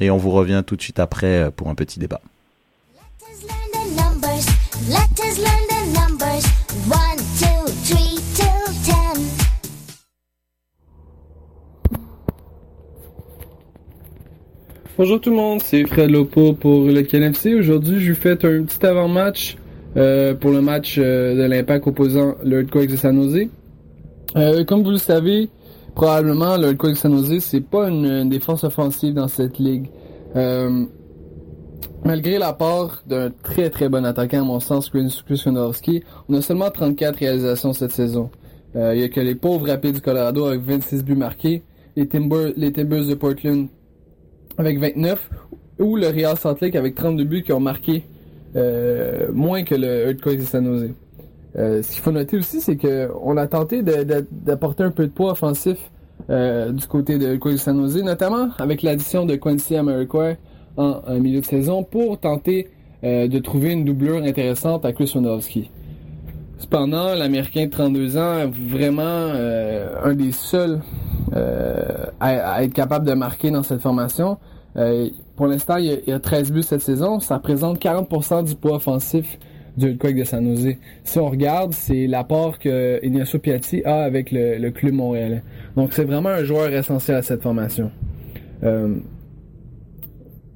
[0.00, 2.20] et on vous revient tout de suite après pour un petit débat.
[14.98, 17.54] Bonjour tout le monde, c'est Fred Lopo pour le KNFC.
[17.54, 19.56] Aujourd'hui, je vous fais un petit avant-match
[19.96, 23.48] euh, pour le match euh, de l'Impact opposant le de San.
[24.36, 25.48] Euh, comme vous le savez,
[25.94, 29.86] probablement le de San Jose, c'est pas une, une défense offensive dans cette ligue.
[32.06, 37.18] Malgré l'apport d'un très très bon attaquant, à mon sens, Kondowski, on a seulement 34
[37.18, 38.30] réalisations cette saison.
[38.76, 41.62] Euh, Il y a que les pauvres rapides du Colorado avec 26 buts marqués,
[41.96, 43.66] les, Timber, les Timbers de Portland
[44.56, 45.30] avec 29,
[45.80, 48.04] ou le Real Salt Lake avec 32 buts qui ont marqué
[48.54, 50.90] euh, moins que le Earthquake de San Jose.
[51.58, 55.12] Euh, ce qu'il faut noter aussi, c'est que on a tenté d'apporter un peu de
[55.12, 55.78] poids offensif
[56.28, 60.34] du côté de Earthquake de notamment avec l'addition de Quincy Amarikwa
[60.76, 62.68] en, milieu de saison pour tenter
[63.04, 65.70] euh, de trouver une doublure intéressante à Chris Wondowski.
[66.58, 70.80] Cependant, l'Américain de 32 ans est vraiment euh, un des seuls
[71.34, 74.38] euh, à, être capable de marquer dans cette formation.
[75.36, 77.18] Pour l'instant, il il a 13 buts cette saison.
[77.20, 79.38] Ça représente 40% du poids offensif
[79.76, 80.76] du Earthquake de San Jose.
[81.04, 85.42] Si on regarde, c'est l'apport que Ignacio Piatti a avec le, le club montréalais.
[85.76, 87.90] Donc, c'est vraiment un joueur essentiel à cette formation.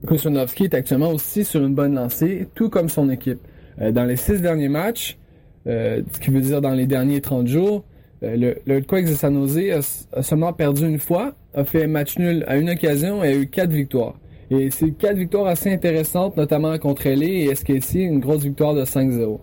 [0.06, 3.40] Kusunovski est actuellement aussi sur une bonne lancée, tout comme son équipe.
[3.80, 5.18] Euh, dans les six derniers matchs,
[5.66, 7.84] euh, ce qui veut dire dans les derniers 30 jours,
[8.22, 12.56] euh, le, le de San a, seulement perdu une fois, a fait match nul à
[12.56, 14.14] une occasion et a eu quatre victoires.
[14.50, 18.84] Et c'est quatre victoires assez intéressantes, notamment contre LA et SKC, une grosse victoire de
[18.84, 19.38] 5-0.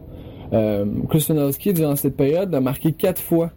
[0.54, 0.86] Euh,
[1.74, 3.52] durant cette période, a marqué quatre fois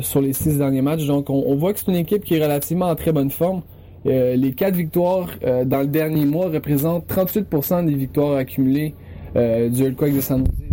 [0.00, 1.06] sur les six derniers matchs.
[1.06, 3.62] Donc, on, on voit que c'est une équipe qui est relativement en très bonne forme.
[4.06, 8.94] Euh, les quatre victoires euh, dans le dernier mois représentent 38% des victoires accumulées
[9.36, 10.68] euh, du Earthquake de San Jose.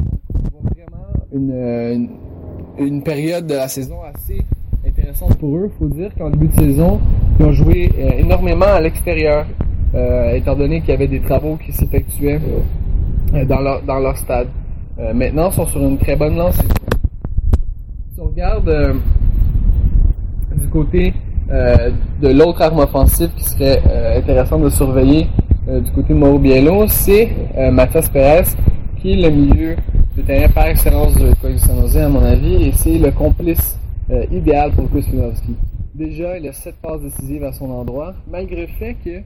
[0.53, 2.09] Donc, vraiment une, euh, une,
[2.79, 4.41] une période de la saison assez
[4.87, 5.69] intéressante pour eux.
[5.77, 7.01] faut dire qu'en début de saison,
[7.39, 9.45] ils ont joué énormément à l'extérieur,
[10.33, 12.39] étant donné qu'il y avait des travaux qui s'effectuaient
[13.45, 14.47] dans, leur, dans leur stade.
[15.13, 16.63] Maintenant, ils sont sur une très bonne lancée.
[18.13, 18.95] Si on regarde
[20.55, 21.13] du côté
[21.51, 25.27] euh, de l'autre arme offensive qui serait euh, intéressant de surveiller
[25.67, 28.43] euh, du côté de Mauro Biello, c'est euh, Mathias Perez,
[28.99, 29.75] qui est le milieu
[30.15, 33.77] de terrain par excellence San Jose, à mon avis, et c'est le complice
[34.10, 35.55] euh, idéal pour Kunowski.
[35.93, 39.19] Déjà, il a sept passes décisives à son endroit, malgré le fait que,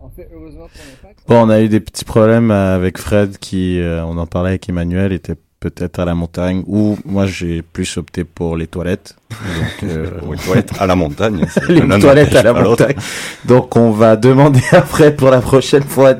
[0.00, 4.04] en fait, heureusement pour Bon, on a eu des petits problèmes avec Fred qui, euh,
[4.04, 8.24] on en parlait avec Emmanuel, était peut-être à la montagne ou moi j'ai plus opté
[8.24, 9.16] pour les toilettes.
[9.30, 11.44] Donc, euh, Pour une toilette à la montagne.
[11.68, 12.96] les toilettes à la montagne.
[13.44, 16.14] Donc on va demander à Fred pour la prochaine fois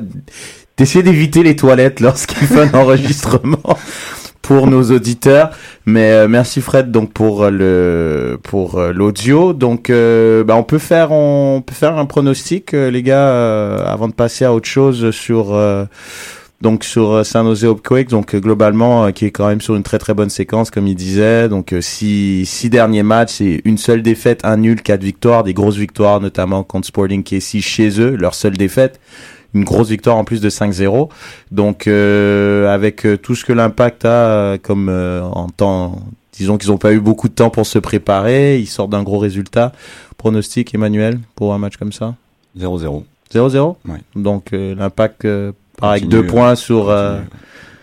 [0.77, 3.77] d'essayer d'éviter les toilettes lorsqu'il fait un enregistrement
[4.41, 5.51] pour nos auditeurs.
[5.85, 9.53] Mais euh, merci Fred donc pour euh, le pour euh, l'audio.
[9.53, 13.85] Donc euh, bah, on peut faire on peut faire un pronostic euh, les gars euh,
[13.85, 15.85] avant de passer à autre chose sur euh,
[16.61, 19.75] donc sur euh, San Jose Earthquakes, donc euh, globalement euh, qui est quand même sur
[19.75, 21.47] une très très bonne séquence comme il disait.
[21.47, 25.77] Donc six, six derniers matchs, c'est une seule défaite, un nul, quatre victoires, des grosses
[25.77, 28.99] victoires notamment contre Sporting KC chez eux, leur seule défaite.
[29.55, 31.09] Une grosse victoire en plus de 5-0.
[31.51, 35.95] Donc euh, avec tout ce que l'impact a comme euh, en temps,
[36.33, 39.17] disons qu'ils n'ont pas eu beaucoup de temps pour se préparer, ils sortent d'un gros
[39.17, 39.71] résultat.
[40.17, 42.15] Pronostic Emmanuel pour un match comme ça?
[42.59, 43.03] 0-0.
[43.33, 43.97] 0-0 Ouais.
[44.15, 45.25] Donc euh, l'impact
[45.79, 46.89] euh, part avec deux points sur...
[46.89, 47.19] euh.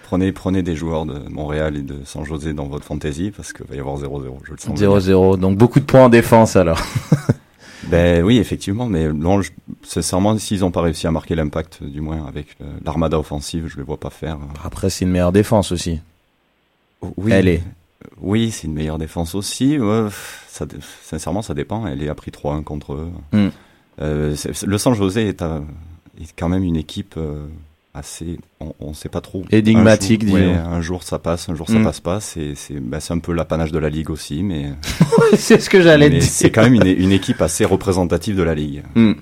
[0.04, 3.66] Prenez, prenez des joueurs de Montréal et de San José dans votre fantasy parce qu'il
[3.66, 4.38] va y avoir 0-0.
[4.44, 4.78] Je le sens.
[4.80, 6.80] 0-0, donc beaucoup de points en défense alors.
[7.88, 9.50] Ben oui, effectivement, mais je,
[9.84, 13.84] sincèrement, s'ils n'ont pas réussi à marquer l'impact, du moins avec l'armada offensive, je les
[13.84, 14.38] vois pas faire.
[14.64, 16.00] Après, c'est une meilleure défense aussi.
[17.16, 17.62] Oui, Elle est.
[18.20, 19.78] Oui, c'est une meilleure défense aussi.
[20.48, 20.66] Ça,
[21.04, 21.86] sincèrement, ça dépend.
[21.86, 23.08] Elle est a pris 3-1 contre eux.
[23.32, 23.48] Mm.
[24.02, 24.34] Euh,
[24.66, 25.62] le San José est, à-
[26.20, 27.46] est quand même une équipe euh,
[27.96, 28.38] assez.
[28.60, 29.42] On ne sait pas trop.
[29.50, 31.84] Énigmatique, un jour, ouais, un jour ça passe, un jour ça Mm.
[31.84, 32.20] passe pas.
[32.20, 34.66] C'est c'est ben, c'est un peu l'apanage de la ligue aussi, mais,
[35.34, 36.28] c'est ce que j'allais mais dire.
[36.28, 38.82] c'est quand même une, une équipe assez représentative de la ligue.
[38.94, 39.12] Hmm.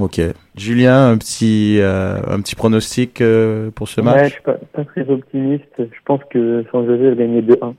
[0.00, 0.20] Ok.
[0.56, 4.24] Julien, un petit, euh, un petit pronostic euh, pour ce Ouais, match?
[4.24, 5.64] je suis pas, pas très optimiste.
[5.78, 7.74] Je pense que San Jose va gagner 2-1.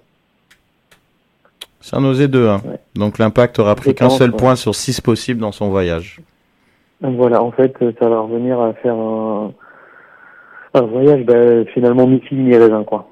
[1.82, 2.62] San Jose 2-1.
[2.66, 2.80] Ouais.
[2.96, 4.38] Donc l'impact aura pris qu'un seul ouais.
[4.38, 6.20] point sur 6 possibles dans son voyage.
[7.02, 9.52] Donc voilà, en fait, ça va revenir à faire un,
[10.76, 11.34] un voyage bah,
[11.74, 13.10] finalement mi-figue, mi-raisin, quoi.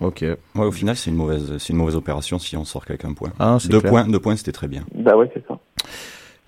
[0.00, 0.22] Ok.
[0.22, 3.12] Ouais, au final, c'est une mauvaise, c'est une mauvaise opération si on sort qu'avec un
[3.14, 3.30] point.
[3.38, 3.90] Ah, c'est Deux clair.
[3.92, 4.82] points, deux points, c'était très bien.
[4.94, 5.58] Bah ouais, c'est ça.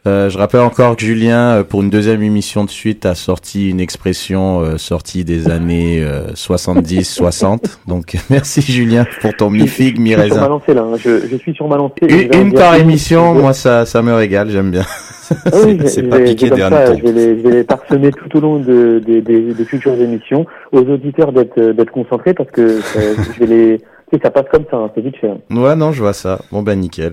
[0.07, 3.69] Euh, je rappelle encore que Julien, euh, pour une deuxième émission de suite, a sorti
[3.71, 7.79] une expression euh, sortie des années 70-60.
[7.87, 10.49] Donc merci Julien pour ton mi-figue, Je suis sur ma mi-raisin.
[10.49, 10.83] lancée là.
[10.83, 10.97] hein.
[10.99, 11.95] Je, je suis sur ma lancée.
[12.09, 14.85] Une, une par émission, moi ça, ça me régale, j'aime bien.
[15.31, 16.99] Oui, C'est- je- pas vais- piqué je vais des comme ça, hannetons.
[16.99, 19.95] Je vais les, je vais les parsemer tout au long de, des- des, des futures
[20.01, 20.47] émissions.
[20.73, 23.01] Aux auditeurs d'être d'être concentrés parce que ça,
[23.35, 23.79] je vais les.
[24.11, 25.29] Tu sais, ça passe comme ça, hein, c'est vite fait.
[25.29, 25.39] hein.
[25.51, 26.39] Ouais, non, je vois ça.
[26.51, 27.13] Bon, ben, nickel.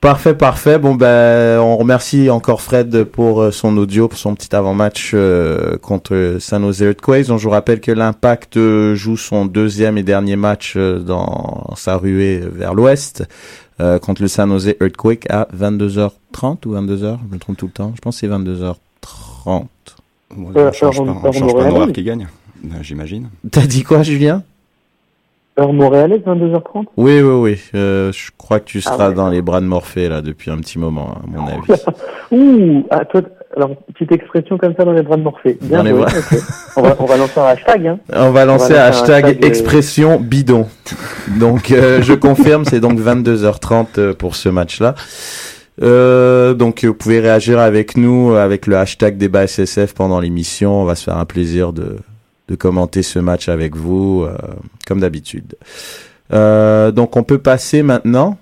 [0.00, 0.78] Parfait, parfait.
[0.78, 5.78] Bon ben, on remercie encore Fred pour euh, son audio, pour son petit avant-match euh,
[5.78, 7.26] contre San Jose Earthquakes.
[7.26, 11.72] Donc, je vous rappelle que l'Impact euh, joue son deuxième et dernier match euh, dans
[11.76, 13.24] sa ruée vers l'ouest
[13.80, 17.18] euh, contre le San Jose Earthquake à 22h30 ou 22h.
[17.28, 17.92] Je me trompe tout le temps.
[17.96, 18.74] Je pense que c'est 22h30.
[19.46, 19.66] Bon,
[20.56, 22.28] Euh, on change pas, on change pas d'horaire qui gagne,
[22.82, 23.28] j'imagine.
[23.50, 24.42] T'as dit quoi, Julien?
[25.58, 27.58] Heure montréalaise, 22h30 Oui, oui, oui.
[27.74, 29.14] Euh, je crois que tu Ah seras ouais.
[29.14, 31.82] dans les bras de Morphée là depuis un petit moment, à mon avis.
[32.30, 33.22] Ouh, ah, toi,
[33.56, 35.56] alors, petite expression comme ça dans les bras de Morphée.
[35.62, 36.08] Bien Dans les bras.
[36.76, 37.98] on, va, on va lancer un hashtag, hein.
[38.14, 40.66] On va lancer lancer un hashtag, euh, expression bidon.
[41.40, 44.94] Donc euh, je confirme, c'est donc 22h30 euh, pour ce match-là.
[45.82, 50.82] Euh, donc vous pouvez réagir avec nous euh, avec le hashtag débat SSF pendant l'émission.
[50.82, 51.96] On va se faire un plaisir de,
[52.48, 54.36] de commenter ce match avec vous euh,
[54.86, 55.56] comme d'habitude.
[56.32, 58.38] Euh, donc on peut passer maintenant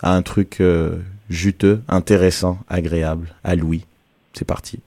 [0.00, 0.96] à un truc euh,
[1.30, 3.84] juteux, intéressant, agréable, à Louis.
[4.32, 4.80] C'est parti.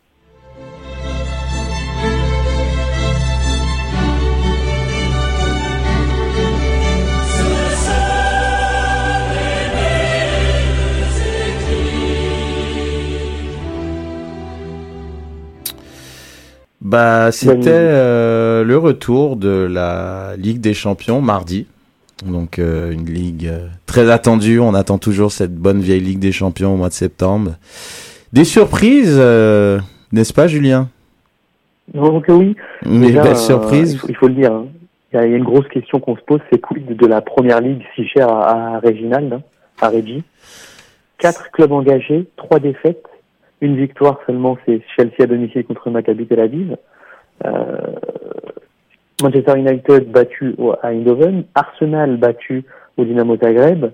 [16.85, 21.65] Bah, c'était euh, le retour de la Ligue des Champions mardi.
[22.23, 24.59] Donc euh, une ligue euh, très attendue.
[24.59, 27.53] On attend toujours cette bonne vieille Ligue des Champions au mois de septembre.
[28.33, 29.79] Des surprises, euh,
[30.11, 30.89] n'est-ce pas, Julien?
[31.95, 32.55] Donc oui.
[32.85, 33.93] Des Déjà, belles euh, surprises.
[33.93, 34.51] il, faut, il faut le dire.
[34.53, 34.67] hein.
[35.11, 37.05] Il y, a, il y a une grosse question qu'on se pose, c'est quid de
[37.07, 39.41] la première ligue si chère à, à Réginald, hein,
[39.81, 40.23] à Régie.
[41.17, 43.03] Quatre clubs engagés, trois défaites,
[43.65, 46.75] une victoire seulement, c'est Chelsea à domicile contre Maccabi Tel Aviv.
[47.45, 47.51] Euh,
[49.21, 52.63] Manchester United battu au- à Eindhoven, Arsenal battu
[52.97, 53.85] au Dynamo Zagreb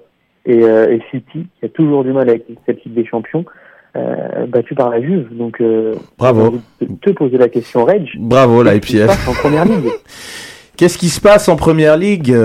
[0.45, 3.45] et, euh, et City qui a toujours du mal avec cette Ligue des Champions,
[3.95, 5.27] euh, battu par la Juve.
[5.35, 6.57] Donc, euh, Bravo.
[6.81, 8.09] de te poser la question, Reg.
[8.17, 9.27] Bravo, la IPF.
[9.27, 9.89] en première ligue?
[10.77, 12.35] Qu'est-ce qui se passe en première ligue?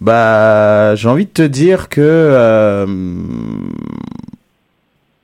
[0.00, 2.84] Bah, j'ai envie de te dire que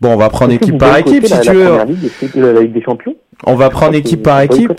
[0.02, 1.64] bon, on va prendre équipe par équipe si la, tu la veux.
[1.64, 3.14] première ligue, est-ce que- la Ligue des Champions
[3.46, 4.72] On va prendre équipe par équipe.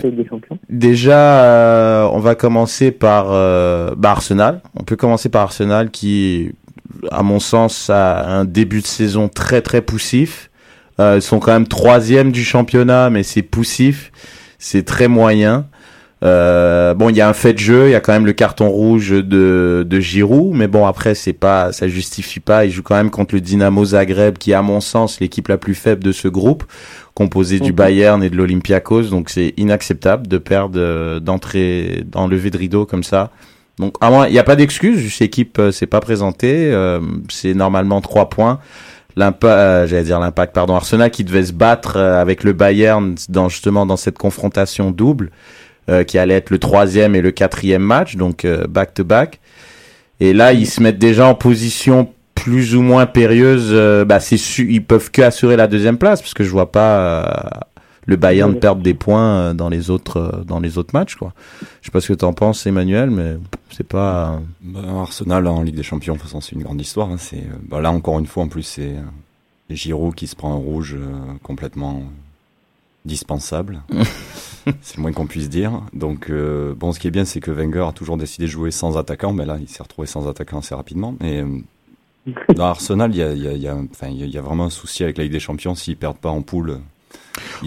[0.68, 4.60] Déjà, euh, on va commencer par euh, bah, Arsenal.
[4.78, 6.52] On peut commencer par Arsenal qui,
[7.10, 10.50] à mon sens, a un début de saison très très poussif.
[11.00, 14.12] Euh, ils sont quand même troisième du championnat, mais c'est poussif,
[14.58, 15.66] c'est très moyen.
[16.22, 18.32] Euh, bon, il y a un fait de jeu, il y a quand même le
[18.32, 22.64] carton rouge de, de Giroud, mais bon après c'est pas, ça justifie pas.
[22.64, 25.58] Il joue quand même contre le Dynamo Zagreb, qui est à mon sens l'équipe la
[25.58, 26.64] plus faible de ce groupe,
[27.14, 27.72] composé du.
[27.72, 32.58] Bayern et de l'Olympiakos, donc c'est inacceptable de perdre euh, d'entrer dans le lever de
[32.58, 33.30] rideau comme ça.
[33.78, 37.00] Donc à moins, il n'y a pas d'excuse, juste l'équipe euh, s'est pas présentée, euh,
[37.28, 38.60] c'est normalement trois points.
[39.16, 43.14] L'impact, euh, j'allais dire l'impact, pardon, Arsenal qui devait se battre euh, avec le Bayern
[43.28, 45.30] dans justement dans cette confrontation double,
[46.06, 49.40] qui allait être le troisième et le quatrième match, donc back to back.
[50.20, 53.70] Et là, ils se mettent déjà en position plus ou moins périlleuse.
[53.72, 56.70] euh, bah, c'est su, ils peuvent que assurer la deuxième place parce que je vois
[56.72, 57.24] pas euh,
[58.06, 58.58] le Bayern Ouais.
[58.60, 61.32] perdre des points euh, dans les autres euh, dans les autres matchs, quoi.
[61.80, 63.36] Je sais pas ce que t'en penses, Emmanuel, mais
[63.70, 64.40] c'est pas.
[64.62, 67.10] Bah, Arsenal en Ligue des Champions, de toute façon, c'est une grande histoire.
[67.10, 67.16] hein.
[67.18, 69.00] C'est euh, bah, là encore une fois, en plus, c'est euh,
[69.70, 71.06] Giroud qui se prend un rouge euh,
[71.42, 72.02] complètement
[73.04, 73.82] dispensable.
[74.80, 75.82] c'est le moins qu'on puisse dire.
[75.92, 78.70] Donc euh, bon, ce qui est bien, c'est que Wenger a toujours décidé de jouer
[78.70, 81.14] sans attaquant, mais là, il s'est retrouvé sans attaquant assez rapidement.
[81.22, 81.46] Et euh,
[82.56, 84.26] dans Arsenal, il y a, il y, a, il y, a, enfin, il y a-
[84.26, 86.42] il y a vraiment un souci avec la Ligue des Champions s'ils perdent pas en
[86.42, 86.78] poule.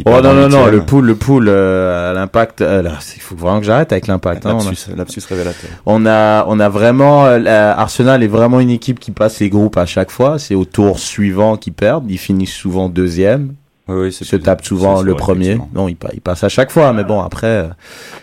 [0.06, 2.62] Oh non non non, le pool le pool euh, l'impact.
[2.62, 4.45] euh, il faut vraiment que j'arrête avec l'impact.
[4.45, 5.69] hein, on a- Lapsus, lapsus révélateur.
[5.86, 9.78] On a, on a vraiment, euh, Arsenal est vraiment une équipe qui passe les groupes
[9.78, 10.39] à chaque fois.
[10.39, 12.10] C'est au tour suivant qu'ils perdent.
[12.10, 13.56] Ils finissent souvent deuxième.
[13.89, 15.58] Oui, se tapent souvent le premier.
[15.73, 16.91] Non, ils, pa- ils passent à chaque fois.
[16.93, 17.67] Mais bon, après, euh,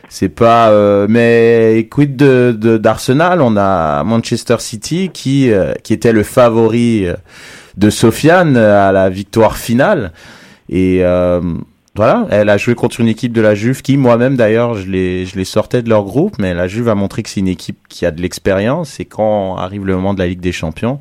[0.09, 0.70] c'est pas.
[0.70, 3.40] euh, mais quid de d'Arsenal?
[3.40, 7.14] On a Manchester City qui euh, qui était le favori euh,
[7.77, 10.12] de Sofiane à la victoire finale.
[10.68, 11.40] Et euh,
[11.96, 15.27] voilà, elle a joué contre une équipe de la Juve qui, moi-même d'ailleurs, je les,
[15.27, 17.79] je les sortais de leur groupe, mais la Juve a montré que c'est une équipe
[17.88, 21.00] qui a de l'expérience et quand arrive le moment de la Ligue des Champions,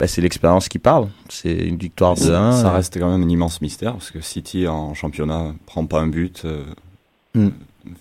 [0.00, 1.08] bah, c'est l'expérience qui parle.
[1.28, 2.52] C'est une victoire de 1.
[2.52, 6.08] Ça reste quand même un immense mystère parce que City en championnat prend pas un
[6.08, 6.42] but.
[6.44, 6.64] euh,
[7.34, 7.50] Mm.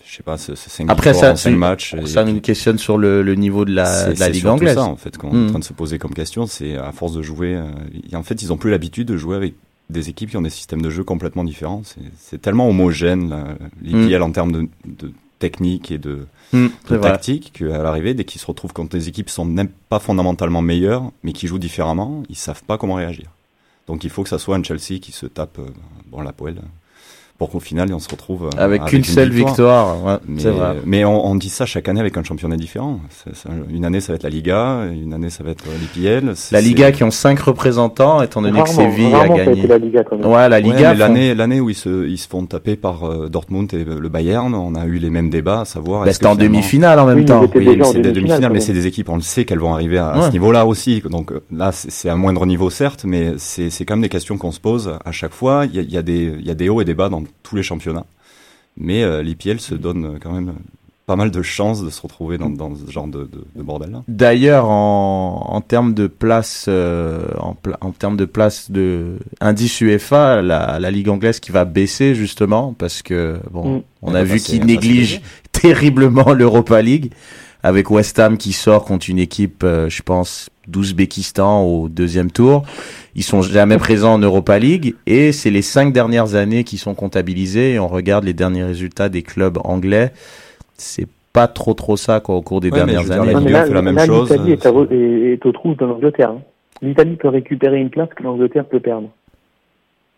[0.03, 1.95] Je sais pas, c'est c'est cinq Après, victoires ça, en c'est- matchs.
[2.05, 4.73] Ça nous questionne sur le, le niveau de la, c'est- de la c'est Ligue anglaise.
[4.75, 6.47] ça en fait qu'on est en train de se poser comme question.
[6.47, 7.53] C'est à force de jouer.
[7.55, 7.63] euh,
[8.11, 9.53] et en fait, ils ont plus l'habitude de jouer avec
[9.91, 11.83] des équipes qui ont des systèmes de jeu complètement différents.
[11.85, 16.95] C'est- C'est tellement homogène la- l'IPL en termes de, de technique et de, Mm, de
[16.95, 17.11] vrai.
[17.11, 20.61] tactique qu'à l'arrivée, dès qu'ils se retrouvent contre des équipes qui sont même pas fondamentalement
[20.61, 23.29] meilleures, mais qui jouent différemment, ils savent pas comment réagir.
[23.87, 25.67] Donc il faut que ça soit un Chelsea qui se tape euh,
[26.07, 26.61] bon la poêle
[27.39, 30.75] pour qu'au final on se retrouve euh, Avec une seule victoire, ouais, mais, c'est vrai.
[30.85, 32.99] mais on, on dit ça chaque année avec un championnat différent.
[33.71, 35.63] Une année ça va être la Liga, une année ça va être
[35.95, 36.33] l'IPL.
[36.51, 39.65] La Liga qui ont cinq représentants, étant donné que Séville a gagné.
[39.67, 40.27] la Liga quand même.
[40.27, 40.91] Ouais, la Ouais, Liga.
[40.91, 44.09] font- l'année l'année où ils se ils se font taper par euh, Dortmund et le
[44.09, 46.03] Bayern, on a eu les mêmes débats à savoir.
[46.05, 47.41] Bah, c'était en finalement- demi-finale en même Oui, temps.
[47.41, 49.97] Oui, c'est des demi-finale, demi-finales, mais c'est des équipes, on le sait qu'elles vont arriver
[49.97, 51.01] à, à ce niveau-là aussi.
[51.09, 54.37] Donc euh, là, c'est un moindre niveau certes, mais c'est c'est quand même des questions
[54.37, 55.65] qu'on se pose à chaque fois.
[55.65, 57.07] Il y a, il y a des il y a des hauts et des bas
[57.09, 58.05] dans tous les championnats,
[58.77, 60.53] mais euh, l'IPL se donne euh, quand même
[61.05, 64.03] pas mal de chances de se retrouver dans, dans ce genre de, de, de bordel-là.
[64.07, 67.55] D'ailleurs, en, en termes de place, euh, en,
[67.91, 73.01] termes de place de indice UEFA, la, la ligue anglaise qui va baisser justement parce
[73.01, 73.81] que bon, Mm.
[74.03, 77.11] on a va vu qu'ils négligent terriblement l'Europa League
[77.63, 82.63] avec West Ham qui sort contre une équipe, euh, je pense, d'Ouzbékistan au deuxième tour.
[83.15, 86.95] Ils sont jamais présents en Europa League et c'est les cinq dernières années qui sont
[86.95, 90.11] comptabilisées et on regarde les derniers résultats des clubs anglais.
[90.77, 93.33] C'est pas trop trop ça quoi au cours des Ouais, dernières dire, années.
[93.49, 94.65] là, fait la même là, chose, L'Italie est,
[95.33, 96.31] est au trou de l'Angleterre.
[96.31, 96.41] hein.
[96.81, 99.09] L'Italie peut récupérer une place que l'Angleterre peut perdre.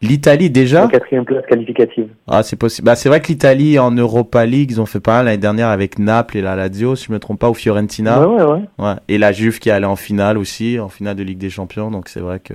[0.02, 2.08] L'Italie déjà La quatrième place qualificative.
[2.28, 2.86] Ah, c'est possible.
[2.88, 5.68] Bah, c'est vrai que l'Italie en Europa League, ils ont fait pas mal l'année dernière
[5.68, 8.20] avec Naples et la Lazio, si je me trompe pas, ou Fiorentina.
[8.28, 8.62] Ouais, ouais, ouais.
[8.80, 8.94] Ouais.
[9.10, 11.92] Et la Juve qui est allée en finale aussi, en finale de Ligue des Champions.
[11.92, 12.54] Donc c'est vrai que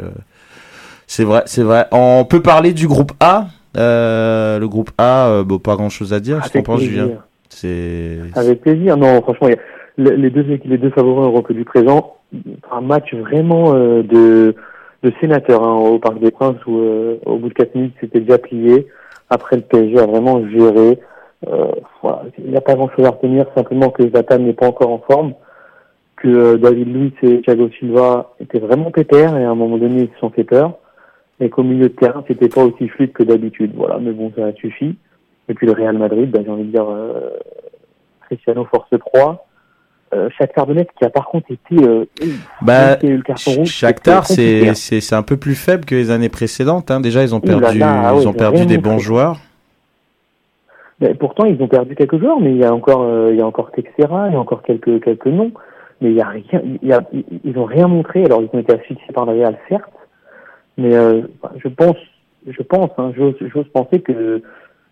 [1.06, 1.86] c'est vrai, c'est vrai.
[1.92, 3.46] On peut parler du groupe A.
[3.76, 6.40] Euh, le groupe A, euh, bon, pas grand chose à dire.
[6.42, 7.04] Avec pense, plaisir.
[7.04, 7.18] Julien
[7.50, 8.96] C'est Avec plaisir.
[8.96, 12.16] Non, franchement, y a- les deux équipes- les deux favoris européens du présent,
[12.72, 14.54] un match vraiment euh, de
[15.20, 18.38] sénateur hein, au Parc des Princes où euh, au bout de 4 minutes c'était déjà
[18.38, 18.86] plié.
[19.30, 20.98] Après le PSG a vraiment géré.
[21.48, 21.72] Euh,
[22.38, 24.98] il n'y a pas grand chose à retenir, simplement que Zlatan n'est pas encore en
[24.98, 25.34] forme,
[26.16, 30.02] que euh, David Luiz et Thiago Silva étaient vraiment pépères et à un moment donné
[30.02, 30.72] ils se sont fait peur,
[31.40, 33.72] et qu'au milieu de terrain c'était pas aussi fluide que d'habitude.
[33.74, 34.96] Voilà, mais bon ça suffit.
[35.48, 36.86] Et puis le Real Madrid, bah, j'ai envie de dire
[38.22, 39.45] Cristiano Force 3.
[40.14, 42.04] Euh, Shakhtar Donetsk qui a par contre été euh,
[42.62, 45.84] Bah, qui a eu le carton rouge, Shakhtar, c'est c'est c'est un peu plus faible
[45.84, 46.92] que les années précédentes.
[46.92, 47.00] Hein.
[47.00, 49.40] Déjà, ils ont là perdu, là, ah ouais, ils ont perdu des bons joueurs.
[51.00, 53.42] Mais pourtant, ils ont perdu quelques joueurs, mais il y a encore, euh, il y
[53.42, 55.50] a encore Texera, il y a encore quelques quelques noms,
[56.00, 57.02] mais il y a rien, il y a,
[57.44, 58.24] ils ont rien montré.
[58.24, 59.90] Alors ils ont été asphyxiés par le Real, certes,
[60.78, 61.22] mais euh,
[61.56, 61.96] je pense,
[62.46, 64.40] je pense, hein, j'ose penser que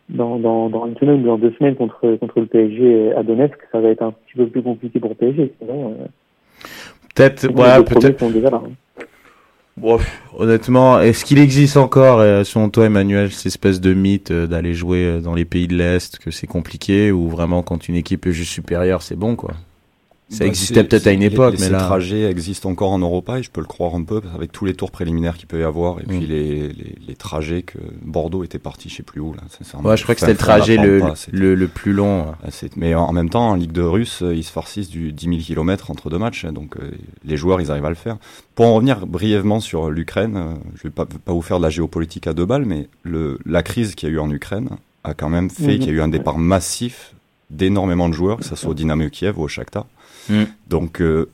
[0.08, 3.56] dans, dans dans une semaine ou dans deux semaines contre contre le PSG à Donetsk,
[3.72, 5.52] ça va être un petit peu plus compliqué pour le PSG.
[5.60, 6.06] Sinon, euh,
[7.14, 8.22] Peut-être, ouais, peut-être.
[8.22, 8.62] hein.
[9.76, 9.98] Bon,
[10.38, 14.72] honnêtement, est-ce qu'il existe encore, euh, selon toi, Emmanuel, cette espèce de mythe euh, d'aller
[14.72, 18.32] jouer dans les pays de l'Est, que c'est compliqué, ou vraiment quand une équipe est
[18.32, 19.54] juste supérieure, c'est bon, quoi?
[20.30, 21.78] Ça Bah, existait peut-être à une époque, mais Ces là...
[21.78, 24.72] trajets existent encore en Europa et je peux le croire un peu avec tous les
[24.74, 28.58] tours préliminaires qu'il peut y avoir et puis les, les, les trajets que Bordeaux était
[28.58, 29.42] parti, je sais plus où là.
[29.82, 32.26] Ouais, je crois que c'était le trajet le, pas, le, le plus long.
[32.42, 35.24] Ah, Mais en même temps, en Ligue de Russe, euh, ils se farcissent du 10
[35.26, 36.90] 000 km entre deux matchs, donc euh,
[37.24, 38.16] les joueurs, ils arrivent à le faire.
[38.54, 41.70] Pour en revenir brièvement sur l'Ukraine, euh, je vais pas, pas vous faire de la
[41.70, 44.70] géopolitique à deux balles, mais le, la crise qu'il y a eu en Ukraine
[45.04, 45.78] a quand même fait Mhm.
[45.80, 47.12] qu'il y a eu un départ massif
[47.50, 49.86] d'énormément de joueurs, que ce soit au Dynamo Kiev ou au Shakhtar.
[50.28, 50.46] Mhm.
[50.68, 51.28] Donc, euh,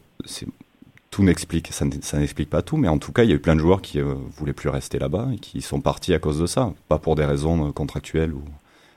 [1.10, 1.84] tout n'explique, ça,
[2.18, 4.00] n'explique pas tout, mais en tout cas, il y a eu plein de joueurs qui
[4.00, 7.16] euh, voulaient plus rester là-bas et qui sont partis à cause de ça, pas pour
[7.16, 8.42] des raisons euh, contractuelles ou,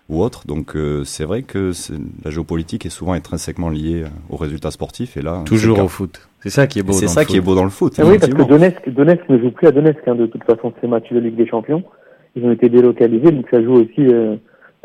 [0.10, 0.46] ou autres.
[0.46, 1.72] Donc, euh, c'est vrai que
[2.24, 6.28] la géopolitique est souvent intrinsèquement liée aux résultats sportifs et là, Toujours au foot.
[6.42, 6.94] C'est ça qui est beau.
[6.94, 7.46] C'est dans ça le qui est foot.
[7.46, 7.96] beau dans le foot.
[7.98, 8.44] Ah oui, parce que.
[8.44, 11.36] Donetsk, Donetsk ne joue plus à Donetsk hein, de toute façon ces matchs de Ligue
[11.36, 11.84] des Champions.
[12.36, 14.36] Ils ont été délocalisés, donc ça joue aussi euh,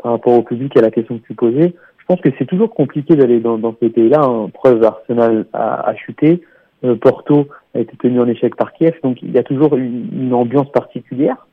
[0.01, 1.75] par rapport au public et à la question que tu posais.
[2.09, 4.27] Je pense que c'est toujours compliqué d'aller dans, ces pays-là.
[4.51, 6.41] Preuve, Arsenal a, chuté,
[6.83, 10.33] euh, Porto a été tenu en échec par Kiev, donc il y a toujours une,
[10.33, 11.45] ambiance particulière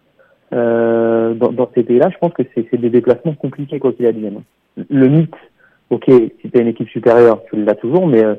[0.55, 2.09] euh, dans, ces pays-là.
[2.09, 4.45] Je pense que c'est des déplacements compliqués quoi qu'il advienne.
[4.89, 5.35] Le mythe,
[5.91, 8.37] ok, si tu as une équipe supérieure, tu l'as toujours, mais euh,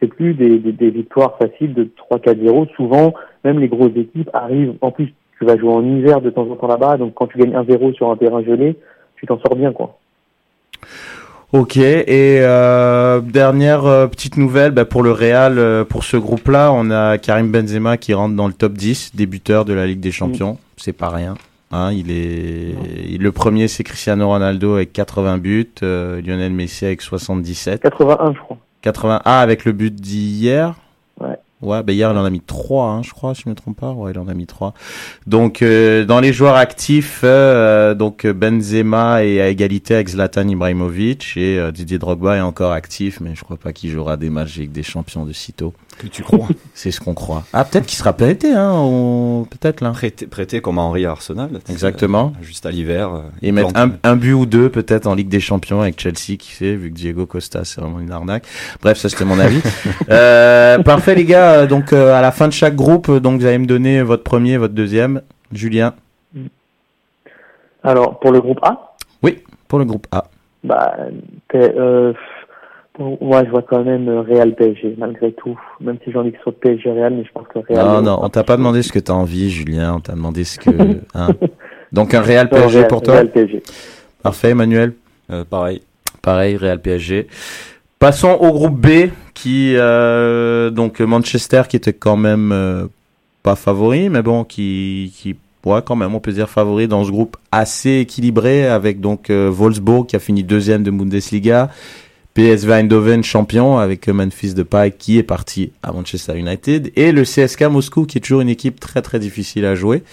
[0.00, 2.76] c'est plus des, des victoires faciles de 3-4-0.
[2.76, 4.74] Souvent, même les grosses équipes arrivent.
[4.82, 7.38] En plus, tu vas jouer en hiver de temps en temps là-bas, donc quand tu
[7.38, 8.76] gagnes 1-0 sur un terrain gelé,
[9.16, 9.98] tu t'en sors bien, quoi.
[11.52, 16.72] Ok, et euh, dernière euh, petite nouvelle bah, pour le Real, euh, pour ce groupe-là,
[16.72, 20.10] on a Karim Benzema qui rentre dans le top 10, débuteur de la Ligue des
[20.10, 20.58] Champions.
[20.76, 21.34] C'est pas rien.
[21.70, 22.74] Hein, il est
[23.08, 28.34] il- le premier, c'est Cristiano Ronaldo avec 80 buts, euh, Lionel Messi avec 77, 81,
[28.34, 28.58] je crois.
[28.82, 30.74] 80 ah avec le but d'hier.
[31.62, 31.82] Ouais.
[31.82, 33.90] Bah hier il en a mis trois, hein, je crois, si je me trompe pas.
[33.92, 34.74] Ouais, il en a mis trois.
[35.26, 41.32] Donc euh, dans les joueurs actifs, euh, donc Benzema est à égalité avec Zlatan Ibrahimovic
[41.36, 44.58] et euh, Didier Drogba est encore actif, mais je crois pas qu'il jouera des matchs
[44.58, 45.72] avec des champions de sitôt.
[45.98, 47.44] Que tu crois C'est ce qu'on croit.
[47.54, 49.90] Ah, peut-être qu'il sera prêté, hein, ou- peut-être là.
[49.92, 51.48] prêté, prêté comme Henri à Arsenal.
[51.70, 52.34] Exactement.
[52.38, 53.14] Euh, juste à l'hiver.
[53.14, 56.36] euh, Et mettre un, un but ou deux peut-être en Ligue des Champions avec Chelsea,
[56.38, 58.44] qui sait, vu que Diego Costa c'est vraiment une arnaque.
[58.82, 59.60] Bref, ça c'était mon avis.
[60.10, 63.40] euh, parfait les gars, Euh, donc euh, à la fin de chaque groupe, euh, donc
[63.40, 65.22] vous allez me donner votre premier, votre deuxième.
[65.52, 65.94] Julien,
[67.84, 68.94] Alors, pour le groupe A,
[69.68, 70.24] pour le groupe A.
[70.64, 70.96] bah,
[71.54, 72.12] euh,
[73.20, 75.58] moi, je vois quand même Real PSG, malgré tout.
[75.80, 77.84] Même si j'ai envie que ce soit PSG Real, mais je pense que Real.
[77.86, 80.58] Non, non, on t'a pas demandé ce que t'as envie, Julien, on t'a demandé ce
[80.58, 80.70] que...
[81.14, 81.28] hein.
[81.92, 83.14] Donc un Real PSG pour toi?
[83.14, 83.62] Real PSG.
[84.22, 84.94] Parfait Emmanuel
[85.30, 85.82] Euh, pareil.
[86.22, 87.26] Pareil, Real PSG.
[87.98, 92.86] Passons au groupe B, qui euh, donc Manchester qui était quand même euh,
[93.42, 97.10] pas favori, mais bon, qui qui ouais quand même on peut dire favori dans ce
[97.10, 101.70] groupe assez équilibré avec donc euh, Wolfsburg qui a fini deuxième de Bundesliga,
[102.34, 107.62] PSV Eindhoven champion avec Memphis Depay qui est parti à Manchester United et le CSK
[107.62, 110.04] Moscou qui est toujours une équipe très très difficile à jouer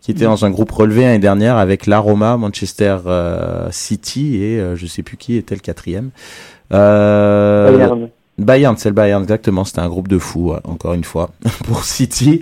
[0.00, 4.58] qui était dans un groupe relevé l'année dernière avec la Roma, Manchester euh, City et
[4.58, 6.10] euh, je sais plus qui était le quatrième.
[6.72, 8.08] Euh, Bayern.
[8.38, 9.64] Bayern, c'est le Bayern, exactement.
[9.64, 11.30] C'était un groupe de fous, ouais, encore une fois,
[11.64, 12.40] pour City.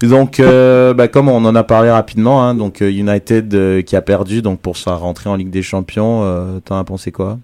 [0.00, 3.96] Donc, euh, bah, comme on en a parlé rapidement, hein, donc euh, United euh, qui
[3.96, 7.38] a perdu, donc pour sa rentrée en Ligue des Champions, euh, t'en as pensé quoi?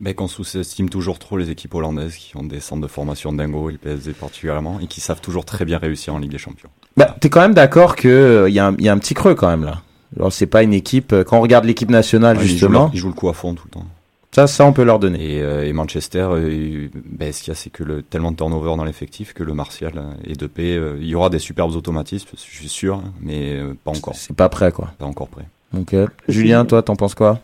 [0.00, 3.68] Mais qu'on sous-estime toujours trop les équipes hollandaises qui ont des centres de formation dingo
[3.68, 6.68] et le PSG particulièrement et qui savent toujours très bien réussir en Ligue des Champions.
[6.96, 9.14] Bah, t'es quand même d'accord que euh, il y, a un- y a un petit
[9.14, 9.82] creux quand même là.
[10.16, 11.12] Alors, c'est pas une équipe.
[11.12, 13.32] euh, Quand on regarde l'équipe nationale, Ouais, ils, jouent justement, ils jouent le coup à
[13.34, 13.86] fond tout le temps.
[14.30, 15.36] Ça, ça, on peut leur donner.
[15.36, 18.36] Et, euh, et Manchester, euh, ben, ce qu'il y a, c'est que le, tellement de
[18.36, 21.74] turnover dans l'effectif que le Martial euh, et Depay, euh, il y aura des superbes
[21.74, 24.88] automatismes, je suis sûr, hein, mais euh, pas encore, C'est pas prêt, quoi.
[24.98, 25.44] pas encore prêt.
[25.72, 27.38] Donc, euh, Julien, toi, t'en penses quoi?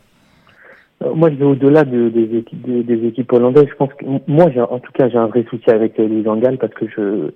[1.02, 3.66] Euh, Moi, je vais au-delà de- des, équipes, des, des équipes hollandaises.
[3.68, 6.72] Je pense que moi, en tout cas, j'ai un vrai souci avec euh, Louis parce
[6.74, 7.30] que je,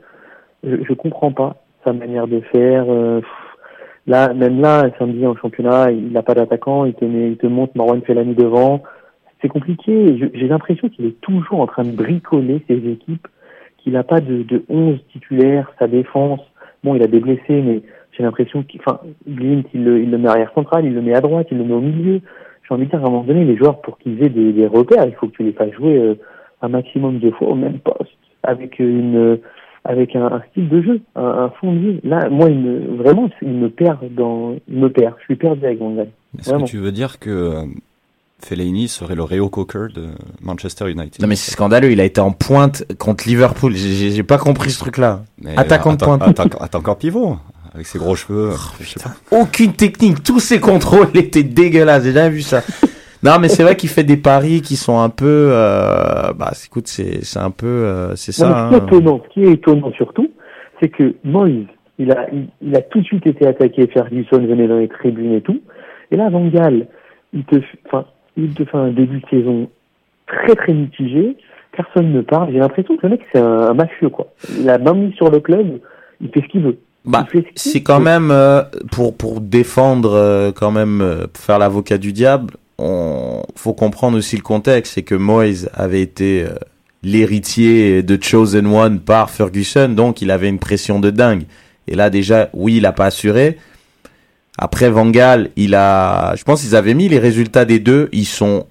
[0.64, 2.84] je, je comprends pas sa manière de faire.
[2.88, 3.20] euh,
[4.06, 6.84] là, même là, samedi en championnat, il n'a pas d'attaquant.
[6.84, 8.82] Il te met, il te montre Marwan Fellaini devant.
[9.40, 10.18] C'est compliqué.
[10.34, 13.28] J'ai l'impression qu'il est toujours en train de bricoler ses équipes,
[13.78, 16.40] qu'il n'a pas de, de 11 titulaires, sa défense.
[16.82, 17.82] Bon, il a des blessés, mais
[18.12, 21.14] j'ai l'impression qu'il, enfin, Glint, il le, il le met arrière central, il le met
[21.14, 22.20] à droite, il le met au milieu
[22.68, 24.66] j'ai envie de dire, à un moment donné, les joueurs, pour qu'ils aient des, des
[24.66, 26.14] repères, il faut que tu les fasses jouer euh,
[26.60, 28.12] un maximum de fois au même poste,
[28.42, 29.36] avec une, euh,
[29.84, 32.00] avec un, un style de jeu, un, un fond de jeu.
[32.04, 35.14] Là, moi, il me, vraiment, il me perd dans, il me perd.
[35.20, 36.06] Je suis perdu avec mon gars.
[36.38, 37.62] Est-ce que tu veux dire que euh,
[38.40, 40.06] Fellaini serait le Réo Cocker de
[40.40, 41.90] Manchester United Non, mais c'est scandaleux.
[41.90, 43.74] Il a été en pointe contre Liverpool.
[43.74, 45.22] J'ai- J'ai j'ai pas compris ce truc-là.
[45.56, 46.22] Attaquant de pointe.
[46.22, 47.36] attaque- Attaquant pivot,
[47.74, 48.50] avec ses gros cheveux.
[49.02, 49.36] pas.
[49.36, 50.22] aucune technique.
[50.22, 52.04] Tous ses contrôles étaient dégueulasses.
[52.04, 52.62] J'ai jamais vu ça.
[53.24, 55.50] Non, mais c'est vrai qu'il fait des paris qui sont un peu.
[55.52, 58.46] Euh, bah, écoute, c'est c'est un peu, euh, c'est ça.
[58.70, 58.86] ce, qui est hein.
[58.86, 60.30] étonnant, ce qui est étonnant surtout,
[60.80, 61.66] c'est que Moïse,
[61.98, 65.32] il a, il, il a tout de suite été attaqué, Ferguson venait dans les tribunes
[65.34, 65.60] et tout.
[66.12, 66.86] Et là, Van Gaal,
[67.32, 68.06] il te, enfin,
[68.38, 69.68] il te fait un début de saison
[70.26, 71.36] très très mitigé.
[71.72, 72.52] Personne ne parle.
[72.52, 74.28] J'ai l'impression que le mec, c'est un, un mafieux, quoi.
[74.58, 75.80] Il a main mise sur le club.
[76.20, 76.78] Il fait ce qu'il veut.
[77.04, 78.04] Bah, ce c'est quand veut.
[78.04, 82.54] même euh, pour pour défendre euh, quand même euh, pour faire l'avocat du diable.
[82.78, 86.54] On faut comprendre aussi le contexte, c'est que Moyes avait été euh,
[87.02, 91.44] l'héritier de Chosen One par Ferguson, donc il avait une pression de dingue.
[91.86, 93.56] Et là déjà, oui, il a pas assuré.
[94.58, 98.26] Après Van Gaal, il a, je pense qu'ils avaient mis les résultats des deux, ils
[98.26, 98.66] sont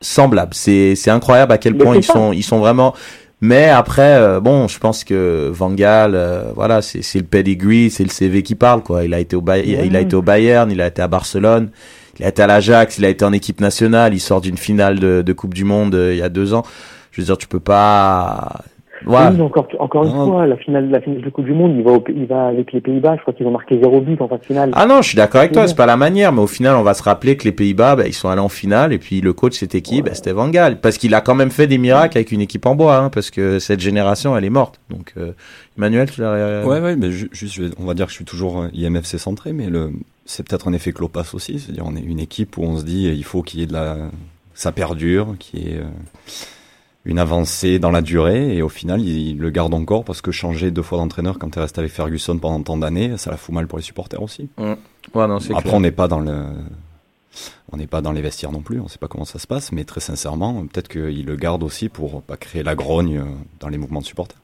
[0.00, 0.54] semblables.
[0.54, 2.12] C'est c'est incroyable à quel point ils ça.
[2.12, 2.94] sont ils sont vraiment.
[3.40, 7.88] Mais après, euh, bon, je pense que Van Gaal, euh, voilà, c'est c'est le pedigree,
[7.90, 9.04] c'est le CV qui parle, quoi.
[9.04, 11.70] Il a été au il a été au Bayern, il a été à Barcelone,
[12.18, 14.98] il a été à l'Ajax, il a été en équipe nationale, il sort d'une finale
[14.98, 16.64] de, de Coupe du Monde euh, il y a deux ans.
[17.12, 18.62] Je veux dire, tu peux pas.
[19.06, 19.16] Ouais.
[19.32, 21.92] Oui, encore, encore une fois, la finale, la finale de Coupe du Monde, il va,
[21.92, 23.16] au- il va avec les Pays-Bas.
[23.16, 24.70] Je crois qu'ils ont marqué zéro but en phase finale.
[24.74, 26.82] Ah non, je suis d'accord avec toi, C'est pas la manière, mais au final, on
[26.82, 29.32] va se rappeler que les Pays-Bas, bah, ils sont allés en finale, et puis le
[29.32, 30.02] coach, c'était qui?
[30.02, 32.66] Bah, C'était Van Gaal, parce qu'il a quand même fait des miracles avec une équipe
[32.66, 34.80] en bois, hein, parce que cette génération, elle est morte.
[34.90, 35.32] Donc, euh,
[35.76, 36.64] Emmanuel, tu l'as...
[36.66, 39.52] Ouais, ouais, mais ju- juste, on va dire que je suis toujours euh, IMFC centré,
[39.52, 39.92] mais le,
[40.24, 41.58] c'est peut-être un effet Clopas aussi.
[41.60, 43.66] C'est-à-dire, on est une équipe où on se dit, euh, il faut qu'il y ait
[43.66, 43.96] de la,
[44.54, 45.84] ça perdure, qu'il y ait euh,
[47.08, 50.30] une avancée dans la durée, et au final, il, il le garde encore parce que
[50.30, 53.54] changer deux fois d'entraîneur quand tu restes avec Ferguson pendant tant d'années, ça la fout
[53.54, 54.48] mal pour les supporters aussi.
[54.58, 54.76] Ouais,
[55.26, 55.74] non, c'est Après, clair.
[55.74, 56.44] on n'est pas dans le,
[57.72, 59.72] on n'est pas dans les vestiaires non plus, on sait pas comment ça se passe,
[59.72, 63.24] mais très sincèrement, peut-être qu'il le garde aussi pour pas créer la grogne euh,
[63.60, 64.38] dans les mouvements de supporters.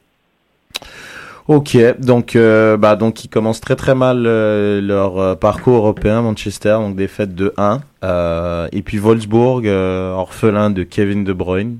[1.47, 6.23] Ok, donc euh, bah donc ils commencent très très mal euh, leur euh, parcours européen
[6.23, 11.77] Manchester, donc défaite de 1 euh, et puis Wolfsburg euh, orphelin de Kevin De Bruyne.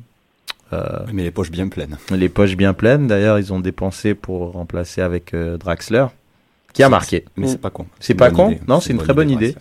[0.75, 1.97] Euh, Mais les poches bien pleines.
[2.11, 3.07] les poches bien pleines.
[3.07, 6.07] D'ailleurs, ils ont dépensé pour remplacer avec euh, Draxler,
[6.73, 7.25] qui a marqué.
[7.37, 7.87] Mais c'est pas con.
[8.01, 8.61] C'est pas con idée.
[8.69, 9.55] Non, c'est une très bonne idée.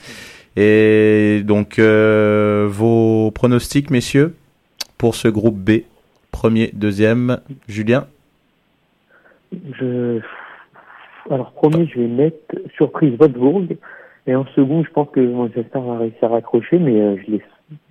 [0.56, 4.36] Et donc, euh, vos pronostics, messieurs,
[4.98, 5.82] pour ce groupe B,
[6.32, 8.06] premier, deuxième, Julien?
[9.52, 10.20] Je...
[11.30, 13.78] Alors, premier, je vais mettre surprise Wolfsburg.
[14.26, 17.42] Et en second, je pense que Manchester va réussir à raccrocher, mais euh, je, les...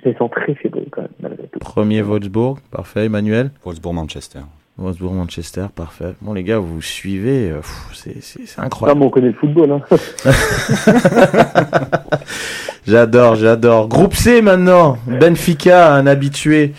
[0.05, 1.59] je les sens très faibles quand même, malgré tout.
[1.59, 3.07] Premier, Wolfsburg, parfait.
[3.07, 4.41] Emmanuel Wolfsburg-Manchester.
[4.79, 6.15] Wolfsburg, Manchester, parfait.
[6.23, 7.61] Bon, les gars, vous suivez, euh,
[7.93, 9.01] c'est- c'est c'est Ah, incroyable.
[9.01, 9.83] mais on connaît le football, hein.
[12.87, 13.89] J'adore, j'adore.
[13.89, 14.99] Groupe C maintenant.
[15.07, 16.73] Benfica, un habitué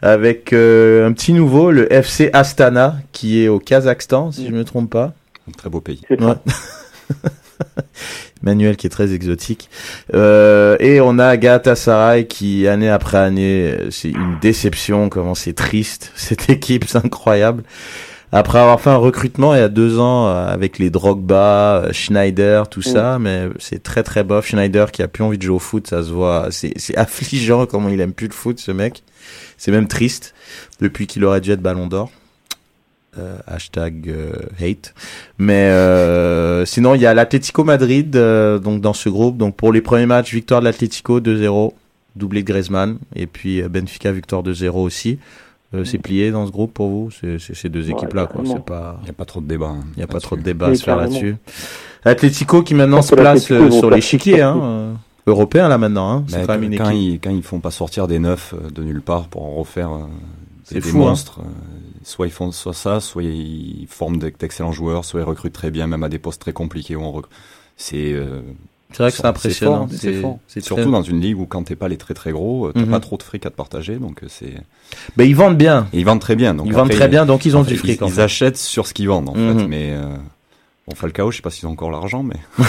[0.00, 4.64] avec euh, un petit nouveau, le FC Astana, qui est au Kazakhstan, si je me
[4.64, 5.12] trompe pas.
[5.48, 6.00] Un très beau pays.
[6.10, 6.18] Ouais.
[8.42, 9.70] Manuel qui est très exotique.
[10.14, 16.12] Euh, et on a Galatasaray qui, année après année, c'est une déception, comment c'est triste.
[16.16, 17.64] Cette équipe, c'est incroyable.
[18.34, 21.92] Après avoir fait un recrutement il y a deux ans euh, avec les Drogba, euh,
[21.92, 24.46] Schneider, tout ça, mais c'est très très bof.
[24.46, 26.48] Schneider qui a plus envie de jouer au foot, ça se voit.
[26.50, 29.02] C'est c'est affligeant comment il aime plus le foot, ce mec.
[29.58, 30.34] C'est même triste
[30.80, 32.10] depuis qu'il aurait dû être Ballon d'Or.
[33.18, 34.94] Euh, hashtag euh, hate.
[35.38, 39.36] Mais euh, sinon, il y a l'Atlético Madrid euh, donc dans ce groupe.
[39.36, 41.72] Donc pour les premiers matchs, victoire de l'Atlético 2-0,
[42.16, 42.96] doublé de Griezmann.
[43.14, 45.18] Et puis euh, Benfica, victoire 2-0 aussi.
[45.74, 47.10] Euh, c'est plié dans ce groupe pour vous?
[47.10, 48.42] C'est ces deux Ouais, équipes-là, quoi.
[48.42, 48.54] carrément.
[48.56, 49.68] C'est pas, Il n'y a pas trop de débat.
[49.68, 51.36] hein, il a pas trop de débat à se faire là-dessus.
[52.04, 54.92] Atlético qui maintenant se place euh, sur l'échiquier, hein, euh,
[55.26, 56.10] européen là maintenant.
[56.12, 56.24] Hein.
[56.46, 57.02] Quand même une quand, équipe.
[57.14, 59.98] ils, quand ils font pas sortir des neufs de nulle part pour en refaire euh,
[60.64, 61.10] C'est des, des fou, hein.
[61.10, 61.40] monstres,
[62.04, 65.70] soit ils font soit ça, soit ils forment d'ex- d'excellents joueurs, soit ils recrutent très
[65.70, 67.26] bien, même à des postes très compliqués où on rec-
[67.76, 68.40] C'est euh,
[68.92, 69.86] C'est vrai que c'est impressionnant.
[69.88, 70.38] fort, C'est fort.
[70.46, 72.72] c'est Surtout très- dans une ligue où quand t'es pas les très très gros, euh,
[72.74, 72.90] t'as Mhm.
[72.90, 74.52] pas trop de fric à te partager, donc euh, c'est.
[75.16, 75.88] Ben, ils vendent bien.
[75.94, 76.54] Et ils vendent très bien.
[76.54, 77.98] Donc Ils vendent très bien, donc ils ont du fric.
[78.00, 79.58] Ils, en ils achètent sur ce qu'ils vendent en Mhm.
[79.60, 80.04] fait, mais euh,
[80.86, 82.36] bon Falcao, je sais pas s'ils ont encore l'argent, mais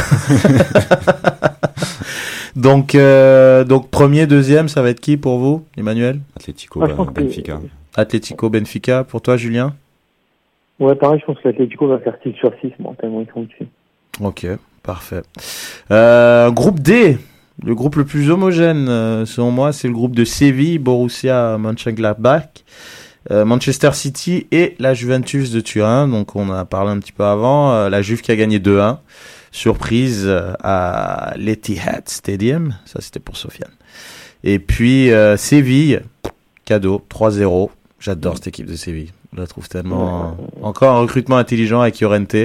[2.56, 6.20] Donc, euh, donc premier, deuxième, ça va être qui pour vous, Emmanuel?
[6.38, 7.60] Atlético, Ah, bah, que- Benfica.
[7.96, 9.04] Atlético, Benfica.
[9.04, 9.76] Pour toi, Julien?
[10.80, 13.44] Ouais, pareil, je pense que l'Atlético va faire 6 sur 6, bon, tellement ils sont
[13.44, 13.68] dessus.
[14.20, 14.46] Ok,
[14.82, 15.22] parfait.
[15.92, 17.18] Euh, groupe D,
[17.64, 22.64] le groupe le plus homogène, euh, selon moi, c'est le groupe de Séville, Borussia Mönchengladbach,
[23.32, 26.08] euh, Manchester City et la Juventus de Turin.
[26.08, 27.72] Donc, on a parlé un petit peu avant.
[27.74, 28.98] euh, la Juve qui a gagné 2-1.
[29.52, 30.28] Surprise
[30.64, 32.74] à l'Etihad Stadium.
[32.86, 33.70] Ça, c'était pour Sofiane.
[34.44, 36.02] Et puis, Séville,
[36.66, 37.70] cadeau, 3-0.
[38.04, 39.12] J'adore cette équipe de Séville.
[39.34, 40.36] Je la trouve tellement...
[40.62, 42.36] Encore un recrutement intelligent avec Llorente.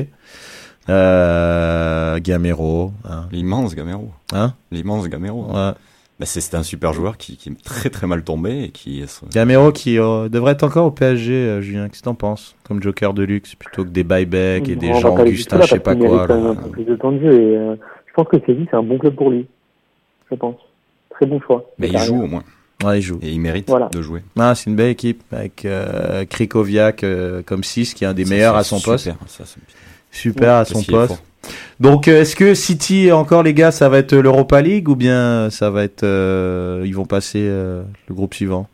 [0.89, 2.93] Euh, Gamero.
[3.05, 3.27] Hein.
[3.33, 4.13] L'immense Gamero.
[4.33, 4.55] Hein?
[4.71, 5.47] L'immense Gamero.
[5.47, 5.73] Ouais.
[6.21, 9.03] Bah, c'est c'est un super joueur qui, qui est très très mal tombé et qui
[9.03, 11.89] est Gamero qui euh, devrait être encore au PSG, euh, Julien.
[11.89, 12.55] Qu'est-ce que t'en penses?
[12.63, 15.81] Comme joker de luxe, plutôt que des buybacks et des gens aller Augustin, je sais
[15.81, 16.27] pas quoi.
[16.29, 16.35] là.
[16.35, 17.75] un peu plus de temps de jeu et euh,
[18.07, 19.47] je pense que Séville, c'est un bon club pour lui.
[20.31, 20.57] Je pense.
[21.11, 21.69] Très bon choix.
[21.79, 22.15] Mais il carrière.
[22.15, 22.45] joue au moins.
[22.85, 23.18] Ouais, il joue.
[23.22, 23.89] Et il mérite Voilà.
[23.89, 24.22] de jouer.
[24.39, 28.24] Ah, c'est une belle équipe avec euh, Krikoviak euh, comme 6 qui est un des
[28.24, 28.93] Ça, meilleurs à son super.
[28.95, 29.11] poste.
[29.26, 29.45] Ça,
[30.12, 31.22] Super à ça, son est poste.
[31.81, 35.51] Donc, euh, est-ce que City, encore les gars, ça va être l'Europa League ou bien
[35.51, 36.03] ça va être.
[36.05, 38.68] euh, ils vont passer euh, le groupe suivant?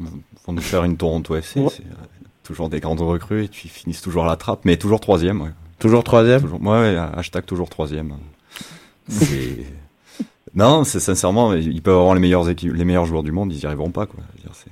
[0.00, 0.06] Ils
[0.46, 1.60] vont nous faire une Toronto FC.
[1.60, 1.68] Ouais.
[1.70, 1.94] C'est euh,
[2.42, 5.40] toujours des grandes recrues et puis ils finissent toujours à la trappe, mais toujours troisième.
[5.42, 5.50] Ouais.
[5.78, 6.40] Toujours troisième?
[6.42, 8.14] Toujours, ouais, ouais, hashtag toujours troisième.
[9.08, 9.58] C'est-
[10.54, 13.60] non, c'est sincèrement, ils peuvent avoir les meilleurs équipes, les meilleurs joueurs du monde, ils
[13.60, 14.20] y arriveront pas, quoi.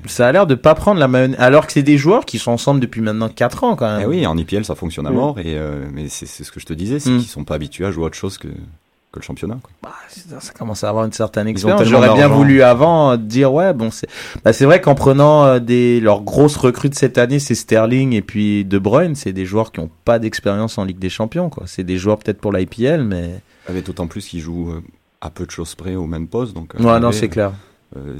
[0.07, 1.35] Ça a l'air de pas prendre la même.
[1.39, 4.03] Alors que c'est des joueurs qui sont ensemble depuis maintenant 4 ans quand même.
[4.03, 6.67] Eh oui, en IPL, ça fonctionne à mort, et euh, mais c'est ce que je
[6.67, 7.19] te disais, c'est Mm.
[7.19, 9.59] qu'ils sont pas habitués à jouer à autre chose que, que le championnat.
[9.63, 9.71] Quoi.
[9.83, 9.95] Bah,
[10.41, 11.83] ça, commence à avoir une certaine expérience.
[11.85, 14.07] J'aurais bien voulu avant euh, dire ouais bon c'est
[14.45, 18.13] bah, c'est vrai qu'en prenant euh, des leurs grosses recrues de cette année c'est Sterling
[18.13, 21.49] et puis De Bruyne c'est des joueurs qui ont pas d'expérience en Ligue des Champions
[21.51, 21.65] quoi.
[21.67, 24.83] C'est des joueurs peut-être pour l'IPL mais Avec d'autant plus qu'ils jouent euh,
[25.21, 26.75] à peu de choses près au même poste, donc.
[26.75, 27.53] euh, ouais non arriver, c'est clair.
[27.97, 28.17] euh,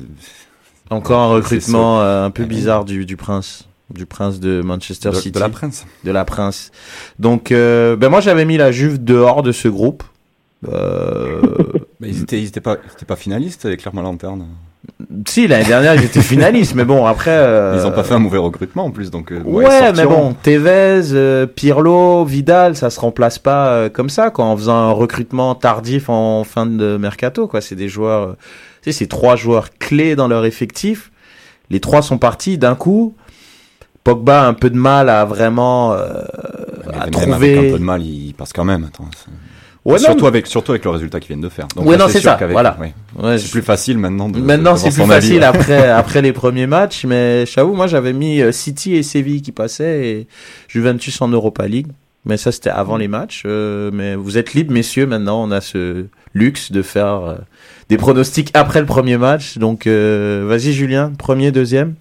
[0.91, 5.11] Encore un recrutement euh, un peu Eh bizarre du du prince du prince de Manchester
[5.11, 5.85] de, City de la Prince.
[6.05, 6.71] de la Prince.
[7.19, 10.05] Donc euh, ben moi j'avais mis la Juve dehors de ce groupe.
[10.69, 11.41] Euh,
[12.01, 14.47] Mais ils étaient, ils étaient pas, ils étaient pas finalistes avec Clermont Lanterne.
[15.29, 18.19] si l'année dernière ils étaient finalistes mais bon après euh, Ils ont pas fait un
[18.19, 19.31] mauvais recrutement en plus, donc.
[19.33, 24.31] euh, Ouais, mais bon, Tevez, euh, Pirlo, Vidal, ça se remplace pas euh, comme ça,
[24.31, 27.61] quoi, en faisant un recrutement tardif en fin de mercato, quoi.
[27.61, 28.33] C'est des joueurs, euh,
[28.83, 31.11] tu sais, c'est trois joueurs clés dans leur effectif.
[31.69, 33.15] Les trois sont partis d'un coup.
[34.03, 36.23] Pogba a un peu de mal à vraiment euh,
[36.91, 37.59] à avec trouver.
[37.59, 38.85] un peu de mal, il passe quand même.
[38.89, 39.05] Attends,
[39.85, 41.67] Ouais, non, surtout avec surtout avec le résultat qu'ils viennent de faire.
[41.75, 42.77] Donc Ouais, là, non, c'est sûr ça, qu'avec- voilà.
[42.81, 42.93] ouais.
[43.19, 44.29] Ouais, c'est je- plus facile maintenant.
[44.29, 47.87] De, Maintenant, de c'est plus avis, facile après, après les premiers matchs, mais j'avoue, moi,
[47.87, 50.27] j'avais mis euh, City et Séville qui passaient et
[50.69, 51.87] Juventus en Europa League.
[52.27, 53.45] Mais ça, c'était avant les matchs.
[53.47, 55.07] euh, mais vous êtes libres, messieurs.
[55.07, 56.05] Maintenant, on a ce
[56.35, 57.35] luxe de faire euh,
[57.89, 59.57] des pronostics après le premier match.
[59.57, 61.13] Donc, euh, vas-y, Julien.
[61.19, 61.95] Premier, deuxième.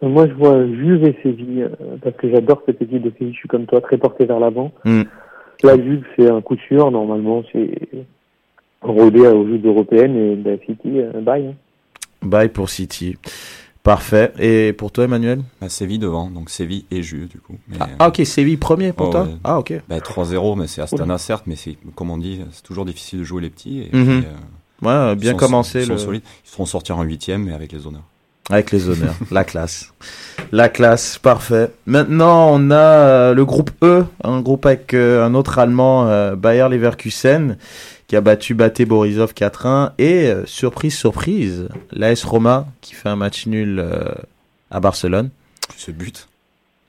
[0.00, 3.34] Moi, je vois Juve et Séville, euh, parce que j'adore cette équipe de Séville.
[3.34, 4.72] Je suis comme toi, très porté vers l'avant.
[4.86, 5.02] Mm.
[5.62, 6.90] La Juve, c'est un coup sûr.
[6.90, 7.70] Normalement, c'est
[8.82, 11.46] rodé aux Jeux européennes et la City, euh, bye.
[11.46, 11.54] hein.
[12.22, 13.16] Bye pour City.
[13.82, 14.32] Parfait.
[14.38, 15.40] Et pour toi, Emmanuel?
[15.60, 17.56] Bah, Séville devant, donc Séville et Juve du coup.
[17.68, 18.20] Mais, ah, ah, ok.
[18.24, 19.22] Séville premier pour Oh, toi?
[19.24, 19.34] ouais.
[19.44, 19.72] Ah, ok.
[19.88, 23.24] bah, 3-0, mais c'est Astana certes, mais c'est comme on dit, c'est toujours difficile de
[23.24, 23.80] jouer les petits.
[23.82, 24.04] Et Mhm.
[24.04, 24.28] puis,
[24.84, 25.80] euh, Ouais, ils bien sont- commencé.
[25.80, 26.22] Ils sont le- solides.
[26.44, 28.04] Ils seront sortis en huitième, mais avec les honneurs.
[28.50, 29.92] Avec les honneurs, la classe.
[30.52, 31.70] La classe, parfait.
[31.86, 36.34] Maintenant, on a euh, le groupe E, un groupe avec euh, un autre Allemand, euh,
[36.34, 37.58] Bayer Leverkusen,
[38.06, 39.92] qui a battu Baté Borisov 4-1.
[39.98, 43.84] Et, surprise, surprise, l'AS Roma, qui fait un match nul
[44.70, 45.28] à Barcelone.
[45.76, 46.28] Ce but.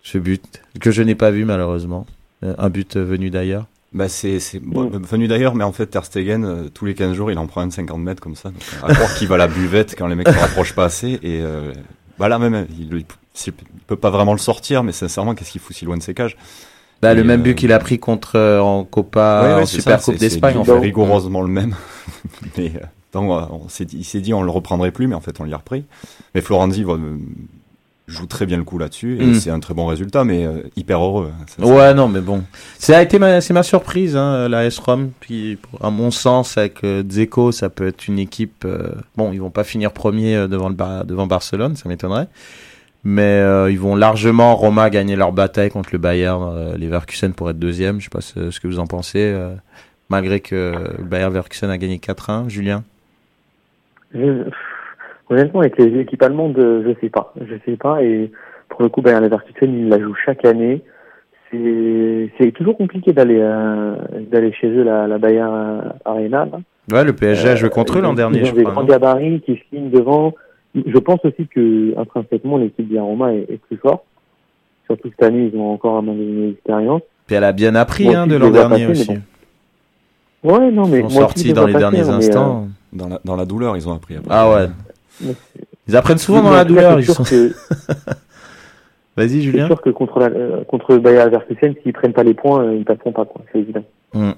[0.01, 2.07] Ce but, que je n'ai pas vu malheureusement.
[2.41, 3.65] Un but venu d'ailleurs.
[3.91, 7.13] Bah c'est c'est bon, venu d'ailleurs, mais en fait Ter Stegen euh, tous les 15
[7.15, 8.49] jours il en prend un de 50 mètres comme ça.
[8.49, 11.19] Donc, à croire qu'il va à la buvette quand les mecs se rapprochent pas assez
[11.23, 11.73] et euh,
[12.19, 13.05] bah là même il, il,
[13.47, 13.53] il
[13.87, 16.37] peut pas vraiment le sortir, mais sincèrement qu'est-ce qu'il fout si loin de ses cages?
[17.01, 19.65] Bah, le même euh, but qu'il a pris contre euh, en Copa, Ouais, ouais, en
[19.65, 20.79] Super ça, Coupe d'Espagne c'est en fait.
[20.79, 21.73] rigoureusement le même.
[22.57, 25.39] mais euh, donc, euh, on il s'est dit on le reprendrait plus, mais en fait
[25.39, 25.85] on l'y a repris.
[26.35, 27.17] Mais Florenzi va, euh,
[28.09, 29.33] joue très bien le coup là-dessus et Mm.
[29.35, 31.31] c'est un très bon résultat, mais euh, hyper heureux.
[31.33, 32.43] hein, ça, Ouais, non, mais bon.
[32.77, 35.11] Ça a été ma, c'est ma surprise, hein, la S-ROM.
[35.19, 38.63] Puis, à mon sens, avec euh, Dzeko, ça peut être une équipe.
[38.65, 42.27] euh, bon, ils vont pas finir premier euh, devant le Bar- devant Barcelone, ça m'étonnerait.
[43.05, 47.49] Mais euh, ils vont largement Roma gagner leur bataille contre le Bayern, euh, Leverkusen pour
[47.49, 47.99] être deuxième.
[47.99, 49.53] Je sais pas ce, ce que vous en pensez, euh,
[50.09, 52.49] malgré que le Bayern Leverkusen a gagné 4-1.
[52.49, 52.83] Julien?
[55.29, 57.33] Honnêtement, avec les équipes allemandes, euh, je sais pas.
[57.39, 58.03] Je sais pas.
[58.03, 58.31] Et
[58.69, 60.81] pour le coup, Bayern Leverkusen, il la joue chaque année.
[61.51, 63.95] C'est c'est toujours compliqué d'aller euh,
[64.31, 66.45] d'aller chez eux, la, la Bayern euh, Arena.
[66.45, 66.59] là.
[66.91, 68.73] Ouais, le PSG a joué contre eux ils l'an dernier, Ils je ont des crois.
[68.75, 70.33] grands gabarits qui se lignent devant.
[70.75, 74.03] Je pense aussi que intrinsèquement, l'équipe bien Roma est, est plus forte.
[74.85, 77.01] Surtout cette année, ils ont encore un magazine d'expérience.
[77.27, 79.11] Puis elle a bien appris Moi hein, de l'an dernier passer, aussi.
[79.11, 79.19] mais
[80.51, 82.67] Ouais, non, mais Ils sont sortis dans les derniers hein, instants.
[82.93, 84.15] Dans la, dans la douleur, ils ont appris.
[84.15, 84.29] Après.
[84.31, 84.67] Ah ouais.
[85.87, 86.93] Ils apprennent c'est- souvent dans la douleur.
[86.93, 87.23] c'est Ils sûr sont...
[87.23, 87.53] que-
[89.17, 89.67] Vas-y, C'est Julien.
[89.67, 92.85] sûr que contre, la, euh, contre Bayer Leverkusen, s'ils prennent pas les points, euh, ils
[92.85, 93.41] passeront pas, quoi.
[93.51, 93.83] C'est évident.
[94.13, 94.19] Mm.
[94.19, 94.35] Moi,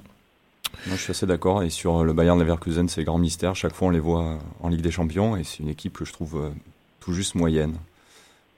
[0.87, 1.61] je suis assez d'accord.
[1.61, 3.55] Et sur le Bayern Leverkusen, c'est grand mystère.
[3.55, 5.35] Chaque fois, on les voit en Ligue des Champions.
[5.37, 6.49] Et c'est une équipe que je trouve euh,
[6.99, 7.73] tout juste moyenne.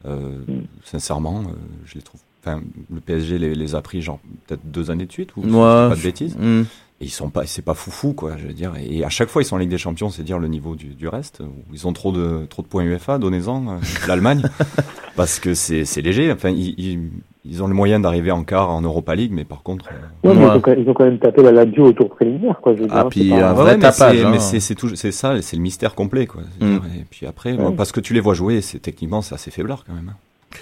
[0.06, 0.38] Euh,
[0.86, 1.54] Sincèrement, euh,
[1.86, 2.22] je les trouve.
[2.46, 2.62] Enfin,
[2.94, 5.50] le PSG les, les a pris, genre, peut-être deux années de suite, ou Ouais.
[5.90, 6.38] pas de bêtises.
[6.38, 6.64] Mm.
[7.04, 8.72] Et ils sont pas, c'est pas foufou, quoi, je veux dire.
[8.90, 10.86] Et à chaque fois, ils sont en Ligue des Champions, c'est dire le niveau du,
[10.94, 11.42] du reste.
[11.74, 13.76] Ils ont trop de, trop de points UEFA, donnez-en, euh,
[14.08, 14.42] l'Allemagne.
[15.18, 16.32] parce que c'est, c'est léger.
[16.32, 17.00] Enfin, ils, ils,
[17.44, 19.90] ils ont le moyen d'arriver en quart en Europa League, mais par contre.
[19.92, 20.52] euh, Ouais, mais Ouais.
[20.54, 22.74] ils, ont quand, ils ont quand même tapé la Lazio au tour préliminaire, quoi.
[22.74, 24.30] Je veux Ah, puis, un vrai mais tapage, c'est- hein.
[24.32, 26.44] Mais c'est c'est tout- c'est ça, c'est le mystère complet, quoi.
[26.62, 26.76] Mm.
[27.02, 29.84] Et puis après, moi, parce que tu les vois jouer, c'est techniquement c'est assez faiblard
[29.86, 30.14] quand même.
[30.14, 30.58] hein.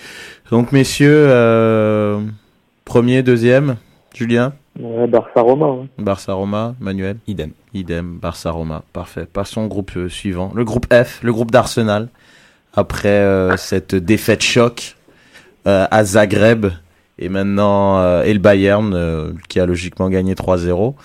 [0.49, 2.19] Donc, messieurs, euh,
[2.85, 3.75] premier, deuxième,
[4.15, 5.65] Julien, Ouais, Barça-Roma.
[5.67, 5.87] hein.
[5.99, 7.51] Barça-Roma, Manuel, Idem.
[7.73, 9.27] idem, Barça-Roma, parfait.
[9.31, 12.07] Passons au groupe euh, suivant, le groupe F, le groupe d'Arsenal.
[12.73, 14.95] Après euh, cette défaite choc
[15.67, 16.67] euh, à Zagreb
[17.19, 20.95] et maintenant euh, et le Bayern euh, qui a logiquement gagné 3-0.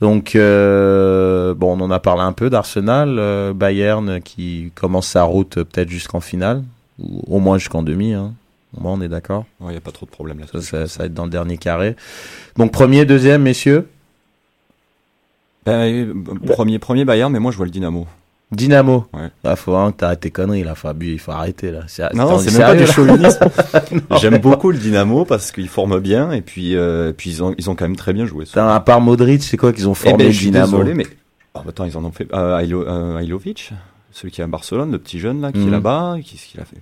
[0.00, 5.22] Donc euh, bon, on en a parlé un peu d'Arsenal, euh, Bayern qui commence sa
[5.24, 6.62] route peut-être jusqu'en finale
[7.00, 8.12] ou au moins jusqu'en demi.
[8.12, 8.34] Hein.
[8.76, 9.44] Moins, on est d'accord.
[9.60, 10.70] Il n'y a pas trop de problème Ça, là-dessus.
[10.70, 11.96] ça, ça va être dans le dernier carré.
[12.56, 13.88] Donc premier, deuxième, messieurs.
[15.64, 16.14] Ben, euh,
[16.46, 18.06] premier, premier Bayern, mais moi je vois le Dynamo.
[18.50, 19.04] Dynamo.
[19.12, 19.28] Ouais.
[19.44, 21.12] Ah, faut vraiment que t'arrêtes tes conneries là, Fabu.
[21.12, 21.80] Il faut arrêter là.
[22.14, 23.38] Non, t'en c'est même pas du là chauvinisme.
[24.10, 27.54] Non, J'aime beaucoup le Dynamo parce qu'ils forment bien et puis, euh, puis ils, ont,
[27.58, 28.46] ils ont quand même très bien joué.
[28.46, 30.70] Putain, à part Modric, c'est quoi qu'ils ont Eh formé ben, le je suis Dynamo
[30.78, 31.06] désolé, mais
[31.54, 32.26] oh, attends, ils en ont fait.
[32.32, 33.72] Euh, Ailo- euh, Ailovic,
[34.12, 35.68] celui qui est à Barcelone, le petit jeune là, qui Mhm.
[35.68, 36.78] est là-bas, qu'est-ce qu'il a fait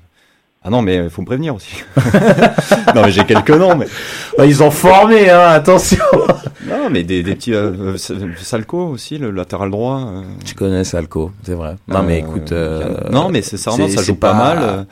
[0.66, 1.76] Ah non, mais il faut me prévenir aussi.
[2.94, 3.86] non, mais j'ai quelques noms, mais
[4.38, 6.02] Ouais, Ils ont formé, hein, attention.
[6.68, 10.00] non, mais des, des petits euh, euh, Salco aussi, le latéral droit.
[10.00, 11.76] euh, Tu connais Salco, c'est vrai.
[11.86, 12.50] Non, mais euh, écoute.
[12.52, 14.58] euh, a- non, mais c'est ça, joue pas, pas- mal.
[14.60, 14.82] euh,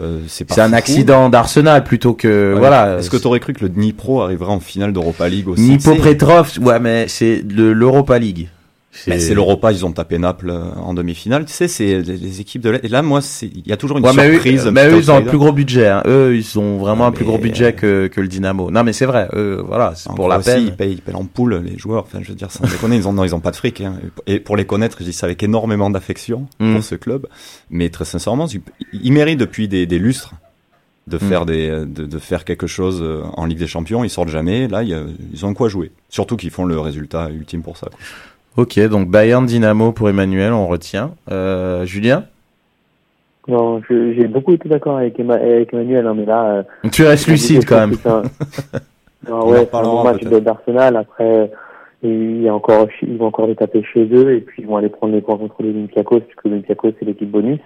[0.00, 2.52] euh, c'est pas C'est un accident d'Arsenal plutôt que.
[2.52, 2.58] Ouais.
[2.58, 2.98] Voilà.
[2.98, 5.94] Est-ce que tu aurais cru que le Dnipro arriverait en finale d'Europa League aussi C'est-
[6.02, 8.48] Petrov, ouais, mais c'est de l'Europa League.
[9.08, 11.44] Mais c'est l'Europa, ils ont tapé Naples euh, en demi-finale.
[11.46, 12.84] Tu sais, c'est les, équipes de l'Est.
[12.84, 14.66] Et là, moi, il y a toujours une Ouais, mais eux, surprise.
[14.72, 15.88] mais eux, ils ont un plus gros budget.
[15.88, 16.02] hein.
[16.06, 18.70] Eux, ils ont vraiment Ouais, un plus gros budget que, que le Dynamo.
[18.70, 19.28] Non, mais c'est vrai.
[19.34, 20.62] Eux, voilà, c'est pour la peine.
[20.66, 22.04] Ils payent, ils payent en poule, les joueurs.
[22.04, 23.80] Enfin, je veux dire, sans déconner, ils ont, non, ils ont pas de fric.
[23.80, 23.94] Hein.
[24.26, 26.74] Et pour les connaître, je dis ça avec énormément d'affection Mm.
[26.74, 27.26] pour ce club.
[27.70, 28.60] Mais très sincèrement, ils,
[28.92, 30.34] ils méritent depuis des, des lustres
[31.06, 31.20] de Mm.
[31.20, 34.04] faire des, de, de faire quelque chose euh, en Ligue des Champions.
[34.04, 34.68] Ils sortent jamais.
[34.68, 35.02] Là, il y a-
[35.34, 35.90] ils ont quoi jouer.
[36.08, 37.88] Surtout qu'ils font le résultat ultime pour ça.
[37.90, 37.98] quoi.
[38.56, 41.12] Ok, donc Bayern Dynamo pour Emmanuel, on retient.
[41.30, 42.24] Euh, Julien?
[43.48, 46.44] Non, j'ai beaucoup été d'accord avec, Emma- avec Emmanuel, hein, mais là.
[46.84, 47.96] euh, Tu restes lucide quand même.
[48.06, 48.22] un-
[49.28, 50.96] Non, ouais, c'est un bon match d'Arsenal.
[50.96, 51.50] Après,
[52.02, 54.68] et il y a encore, ils vont encore les taper chez eux et puis ils
[54.68, 57.60] vont aller prendre les points contre l'Olympiakos, puisque l'Olympiakos c'est l'équipe bonus.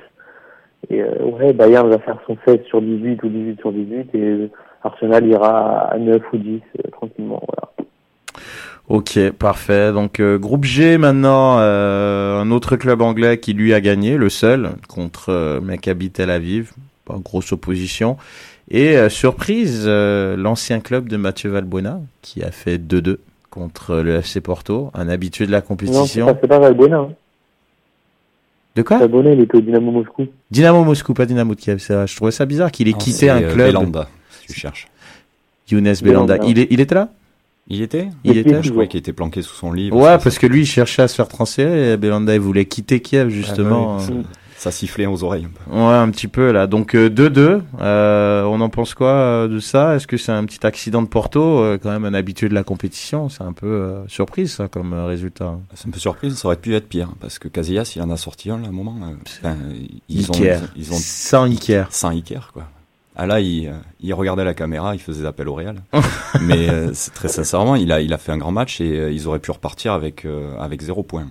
[0.91, 4.19] Et euh, ouais, Bayern va faire son 16 sur 18 ou 18 sur 18 et
[4.21, 4.51] euh,
[4.85, 7.43] Arsenal ira à 9 ou 10 euh, tranquillement.
[7.49, 7.73] Voilà.
[8.89, 9.93] Ok, parfait.
[9.93, 14.31] Donc euh, groupe G maintenant, euh, un autre club anglais qui lui a gagné, le
[14.31, 16.73] seul, contre euh, Maccabi Tel Aviv.
[17.05, 18.17] Pas grosse opposition.
[18.71, 23.17] Et euh, surprise, euh, l'ancien club de Mathieu Valbuena qui a fait 2-2
[23.51, 26.27] contre le FC Porto, un habitué de la Non, c'est compétition.
[26.27, 26.99] pas, c'est pas Valbuena.
[26.99, 27.13] Hein.
[28.77, 28.99] De quoi?
[28.99, 30.27] Valbuena, il était au Dynamo Moscou.
[30.51, 31.79] Dynamo Moscou, pas Dynamo de Kiev.
[31.79, 32.07] c'est vrai.
[32.07, 33.67] Je trouvais ça bizarre qu'il ait Non, quitté un euh, club.
[33.69, 34.89] Belanda, si tu cherches.
[35.71, 36.37] Younes Belanda.
[36.37, 36.39] Belanda.
[36.47, 37.09] Il, est, il était là?
[37.69, 38.09] Il était?
[38.25, 39.97] Il Il était était Je croyais qu'il était planqué sous son livre.
[39.97, 41.93] Ouais, parce que lui, il cherchait à se faire transférer.
[41.93, 43.99] Et Belanda, il voulait quitter Kiev, justement.
[44.01, 44.23] Ah, ouais, Euh,
[44.57, 45.47] ça, sifflait aux oreilles.
[45.71, 46.67] Ouais, un petit peu là.
[46.67, 47.61] Donc euh, 2-2.
[47.81, 49.95] Euh, on en pense quoi euh, de ça?
[49.95, 51.61] Est-ce que c'est un petit accident de Porto?
[51.61, 53.29] Euh, Quand même un habitué de la compétition.
[53.29, 55.59] C'est un peu euh, surprise ça comme euh, résultat.
[55.75, 58.17] C'est un peu surprise, ça aurait pu être pire, parce que Casillas, il en a
[58.17, 58.97] sorti un, là, à un moment.
[59.03, 59.15] euh,
[59.45, 59.57] enfin,
[60.09, 60.61] ils ont, Iker.
[60.77, 61.87] ils ont Sans Iker.
[61.93, 62.65] sans Iker, quoi.
[63.21, 65.83] Ah là, il, il regardait la caméra, il faisait des appels au Real.
[66.41, 69.27] Mais euh, très sincèrement, il a, il a fait un grand match et euh, ils
[69.27, 71.27] auraient pu repartir avec, euh, avec zéro point.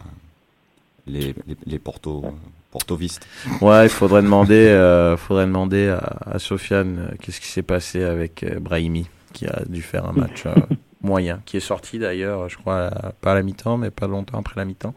[1.07, 2.25] Les, les, les Porto,
[2.71, 3.25] Portovistes.
[3.61, 8.03] Ouais, il faudrait demander, euh, faudrait demander à, à Sofiane euh, qu'est-ce qui s'est passé
[8.03, 10.43] avec Brahimi, qui a dû faire un match
[11.01, 12.89] moyen, qui est sorti d'ailleurs, je crois,
[13.21, 14.93] pas à la mi-temps, mais pas longtemps après la mi-temps.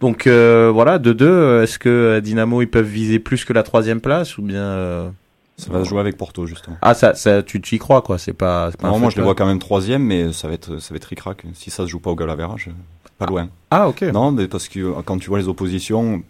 [0.00, 1.62] Donc euh, voilà, 2-2.
[1.62, 5.08] Est-ce que Dynamo ils peuvent viser plus que la troisième place ou bien euh,
[5.58, 6.76] Ça va se jouer avec Porto, justement.
[6.82, 8.18] Ah, ça, ça, tu tu y crois, quoi.
[8.18, 10.92] C'est pas, pas Normalement, je les vois quand même troisième, mais ça va être, ça
[10.92, 11.44] va être ric-rac.
[11.54, 12.68] Si ça se joue pas au goal average,
[13.18, 13.48] pas loin.
[13.70, 14.02] Ah, ok.
[14.02, 16.22] Non, mais parce que euh, quand tu vois les oppositions,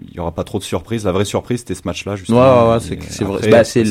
[0.00, 1.04] il y aura pas trop de surprises.
[1.04, 2.68] La vraie surprise, c'était ce match-là, Ouais, justement.
[2.68, 3.50] ouais, ouais, Et c'est, vrai.
[3.50, 3.84] Bah, c'est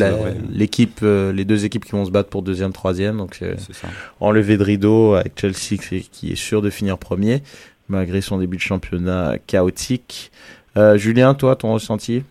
[0.50, 3.18] l'équipe, euh, les deux équipes qui vont se battre pour deuxième, troisième.
[3.18, 3.88] Donc, c'est C'est ça.
[4.20, 7.44] enlevé de rideau avec Chelsea qui, qui est sûr de finir premier,
[7.88, 10.32] malgré son début de championnat chaotique.
[10.76, 12.24] Euh, Julien, toi, ton ressenti?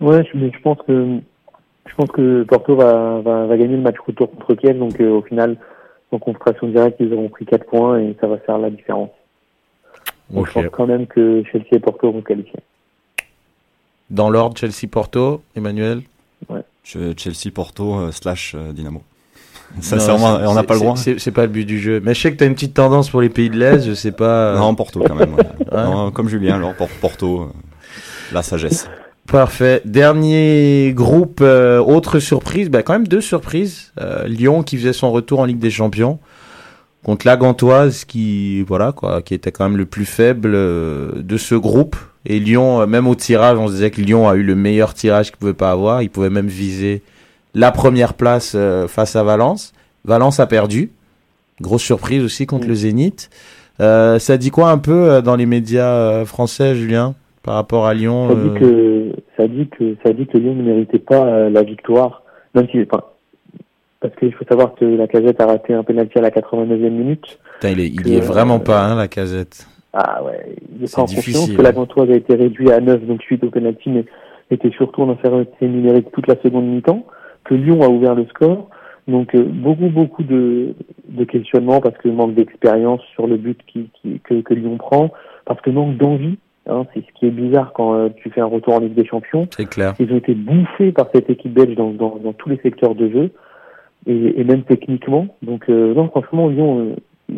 [0.00, 1.18] Ouais, je, mais je pense que
[1.86, 5.10] je pense que Porto va, va, va gagner le match retour contre Kiev, donc euh,
[5.10, 5.56] au final,
[6.12, 9.10] en confrontation directe, ils auront pris 4 points et ça va faire la différence.
[10.30, 12.60] Donc je pense quand même que Chelsea et Porto vont qualifier.
[14.10, 16.02] Dans l'ordre, Chelsea-Porto, Emmanuel?
[16.84, 19.02] Je- Chelsea, Porto, euh, slash euh, Dynamo.
[19.80, 20.96] Sincèrement, Non, on n'a c'est- pas le droit.
[20.96, 22.00] C'est, pas le but du jeu.
[22.02, 24.10] Mais je sais que t'as une petite tendance pour les pays de l'Est, je sais
[24.12, 24.54] pas.
[24.54, 25.34] euh, Non, Porto quand même.
[25.34, 25.44] ouais.
[25.72, 25.84] Ouais.
[25.84, 27.46] Non, comme Julien, alors Por- Porto, euh,
[28.32, 28.88] la sagesse.
[29.30, 29.80] Parfait.
[29.84, 33.92] Dernier groupe, euh, autre surprise, bah quand même deux surprises.
[34.00, 36.18] Euh, Lyon qui faisait son retour en Ligue des Champions
[37.02, 41.36] contre la Gantoise qui voilà quoi, qui était quand même le plus faible euh, de
[41.36, 41.96] ce groupe.
[42.26, 44.94] Et Lyon, euh, même au tirage, on se disait que Lyon a eu le meilleur
[44.94, 46.02] tirage qu'il pouvait pas avoir.
[46.02, 47.02] Il pouvait même viser
[47.54, 49.72] la première place euh, face à Valence.
[50.04, 50.90] Valence a perdu.
[51.60, 53.30] Grosse surprise aussi contre le Zénith.
[53.80, 57.94] Euh, ça dit quoi un peu euh, dans les médias français, Julien, par rapport à
[57.94, 61.50] Lyon Ça dit que ça dit que ça dit que Lyon ne méritait pas euh,
[61.50, 62.22] la victoire,
[62.54, 63.02] même si enfin,
[64.00, 67.38] parce qu'il faut savoir que la casette a raté un penalty à la 89e minute.
[67.54, 69.66] Putain, il est, il que, y est vraiment euh, pas, hein, la casette.
[69.92, 71.72] Ah ouais, il est pas en confiance que la hein.
[71.72, 74.04] Gantoise a été réduite à 9 donc suite au penalty, mais
[74.50, 77.06] était surtout en infériorité numérique toute la seconde mi-temps,
[77.44, 78.68] que Lyon a ouvert le score.
[79.08, 80.74] Donc euh, beaucoup beaucoup de,
[81.08, 85.10] de questionnements parce que manque d'expérience sur le but qui, qui, que, que Lyon prend,
[85.46, 86.38] parce que manque d'envie.
[86.70, 89.04] Hein, c'est ce qui est bizarre quand euh, tu fais un retour en Ligue des
[89.06, 89.48] Champions.
[89.56, 89.94] C'est clair.
[89.98, 93.08] Ils ont été bouffés par cette équipe belge dans, dans, dans tous les secteurs de
[93.10, 93.30] jeu
[94.06, 95.26] et, et même techniquement.
[95.42, 96.94] Donc euh, non, franchement, Lyon,
[97.32, 97.34] euh,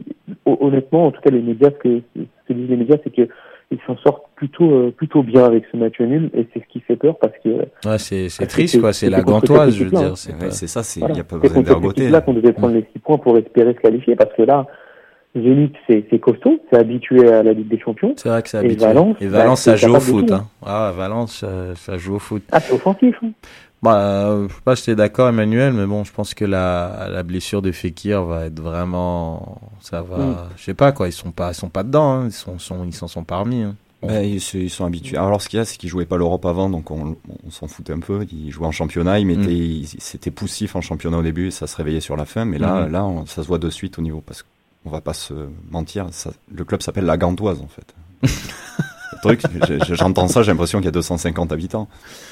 [0.47, 3.15] hon- honnêtement, en tout cas les médias, ce que, ce que disent les médias, c'est
[3.15, 3.29] que
[3.71, 6.81] ils s'en sortent plutôt euh, plutôt bien avec ce match nul et c'est ce qui
[6.81, 7.49] fait peur parce que
[7.89, 8.93] Ouais, c'est, triste, c'est- quoi.
[8.93, 10.01] C'est la gantoise, je veux dire.
[10.13, 10.13] hein.
[10.15, 11.21] C'est Ouais, pas- c'est ça, il n'y voilà.
[11.21, 12.03] a pas c'est besoin cette d'ergoter.
[12.03, 14.67] équipe-là qu'on devait prendre les six points pour espérer se qualifier parce que là,
[15.35, 18.15] Zénith c'est c'est costaud, c'est habitué à la Ligue des Champions.
[18.19, 18.85] C'est vrai que c'est Et habitué.
[18.85, 20.47] Valence, Et bah, Valence, ça joue au foot, hein.
[20.65, 22.43] Ah, Valence, euh, ça joue au foot.
[22.53, 23.17] Ah, c'est offensif.
[23.23, 23.31] hein.
[23.83, 27.23] Bah, euh, je sais pas t'es d'accord, Emmanuel, mais bon, je pense que la, la
[27.25, 30.37] blessure de Fekir va être vraiment, ça va, Mm.
[30.57, 32.27] je sais pas quoi, ils sont pas, ils sont pas dedans, hein.
[32.27, 33.63] ils sont, sont, ils s'en sont parmi.
[33.63, 33.75] Hein.
[34.07, 35.17] Ben, ils, sont habitués.
[35.17, 37.17] Alors, ce qu'il y a, c'est qu'ils jouaient pas l'Europe avant, donc on,
[37.47, 38.27] on s'en foutait un peu.
[38.33, 39.83] Ils jouaient en championnat, ils mettaient, Mm.
[39.83, 42.45] ils- c'était poussif en championnat au début, et ça se réveillait sur la fin.
[42.45, 42.93] Mais là, Mhm.
[42.93, 44.45] là, on- ça se voit de suite au niveau, parce
[44.83, 45.35] qu'on va pas se
[45.71, 47.95] mentir, ça, le club s'appelle la Gantoise en fait.
[48.23, 49.43] le truc,
[49.95, 51.89] j'entends ça, j'ai l'impression qu'il y a 250 habitants.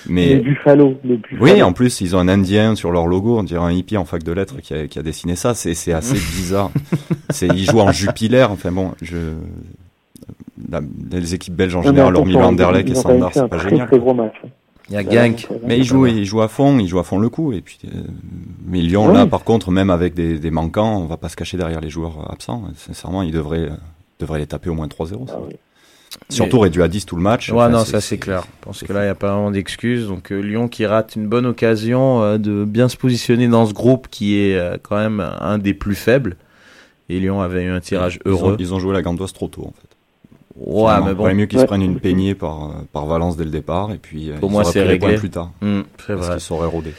[0.08, 1.42] Mais Buffalo, les Buffalo.
[1.44, 4.04] oui, en plus, ils ont un Indien sur leur logo, on dirait un hippie en
[4.04, 5.54] fac de lettres qui a, qui a dessiné ça.
[5.54, 6.70] C'est, c'est assez bizarre.
[7.30, 8.46] C'est, ils jouent en Jupiler.
[8.50, 9.34] Enfin bon, je,
[10.68, 10.80] la-
[11.12, 13.86] les équipes belges en général, hormis le Anderlecht et un c'est pas génial.
[13.88, 14.34] Très gros match.
[14.90, 15.46] Il y a Genk.
[15.64, 17.52] Mais ils jouent, ils jouent à fond, ils jouent à fond le coup.
[17.52, 17.88] Et puis, euh,
[18.66, 19.14] mais Lyon, Oui.
[19.14, 21.90] là, par contre, même avec des, des manquants, on va pas se cacher derrière les
[21.90, 22.64] joueurs absents.
[22.76, 23.76] Sincèrement, ils devraient, euh,
[24.18, 25.28] devraient les taper au moins 3-0.
[25.28, 25.34] ça.
[25.36, 25.54] Ah oui.
[26.28, 27.50] Surtout réduit à 10 tout le match.
[27.50, 28.42] Ouais, Enfin, non, ça c'est clair.
[28.42, 30.08] Je pense que là, il n'y a pas vraiment d'excuses.
[30.08, 33.72] Donc, euh, Lyon qui rate une bonne occasion euh, de bien se positionner dans ce
[33.72, 36.36] groupe qui est euh, quand même un des plus faibles.
[37.08, 38.56] Et Lyon avait eu un tirage Ils ont, heureux.
[38.58, 39.96] ils ont joué la gandoise trop tôt, en fait.
[40.66, 41.62] Ouais, mais Il bon, vaudrait mieux qu'ils Ouais.
[41.64, 43.92] se prennent une peignée par, euh, par Valence dès le départ.
[43.92, 45.14] Et puis, euh, Au ils moins, auraient c'est réglé.
[45.16, 45.50] plus tard.
[45.62, 46.30] hum, c'est Parce vrai.
[46.36, 46.92] qu'ils sauraient rôder.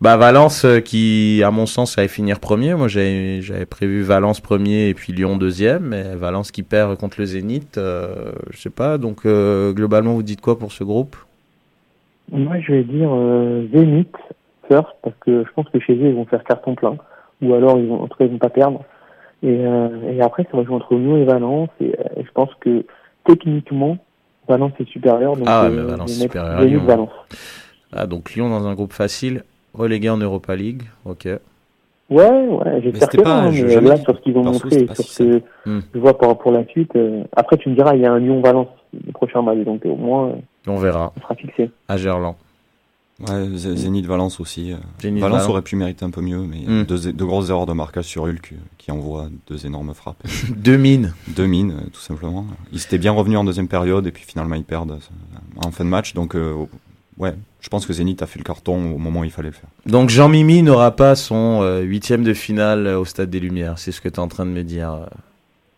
[0.00, 2.74] Bah Valence euh, qui, à mon sens, allait finir premier.
[2.74, 5.84] Moi, j'avais j'avais prévu Valence premier et puis Lyon deuxième.
[5.90, 8.98] Mais Valence qui perd contre le Zénith, euh, je sais pas.
[8.98, 11.14] Donc euh, globalement, vous dites quoi pour ce groupe?
[12.32, 14.14] Moi, je vais dire euh, Zénith
[14.68, 16.96] first, parce que je pense que chez eux, ils vont faire carton plein.
[17.42, 18.82] Ou alors, ils vont, en tout cas, ils vont pas perdre.
[19.44, 21.68] Et, euh, et après, ça va jouer entre Lyon et Valence.
[21.80, 22.84] Et, euh, et je pense que
[23.24, 23.98] techniquement,
[24.48, 25.36] Valence est supérieur.
[25.36, 26.82] Donc, Ah ouais, euh, mais Valence supérieur Lyon.
[26.84, 27.10] Valence.
[27.92, 29.44] Ah donc Lyon dans un groupe facile,
[29.74, 30.82] relégué en Europa League.
[31.04, 31.26] Ok.
[32.10, 35.04] Ouais, ouais, j'espère que pas- non, je- mais là, sur ce qu'ils ont montré sur
[35.04, 35.80] ce que Hmm.
[35.94, 38.18] je vois pour, pour la suite, euh, après, tu me diras, il y a un
[38.18, 40.32] Lyon-Valence, le prochain match, donc au moins, euh,
[40.66, 41.12] On verra.
[41.16, 41.70] on sera fixé.
[41.88, 42.34] À Gerland.
[43.28, 44.72] Ouais, Z- Zénith Valence aussi.
[44.72, 44.76] euh.
[45.00, 45.50] Zénith Valence Valence.
[45.50, 46.84] aurait pu mériter un peu mieux, mais Mm.
[46.84, 50.22] deux, deux grosses erreurs de marquage sur Hulk euh, qui envoie deux énormes frappes.
[50.56, 51.14] Deux mines.
[51.28, 52.46] deux mines, euh, tout simplement.
[52.72, 54.98] Ils étaient bien revenus en deuxième période et puis finalement ils perdent
[55.56, 56.14] en fin de match.
[56.14, 56.66] Donc, euh,
[57.18, 59.54] ouais, je pense que Zénith a fait le carton au moment où il fallait le
[59.54, 59.68] faire.
[59.86, 63.78] Donc Jean Mimi n'aura pas son euh, huitième de finale au Stade des Lumières.
[63.78, 65.06] C'est ce que tu es en train de me dire,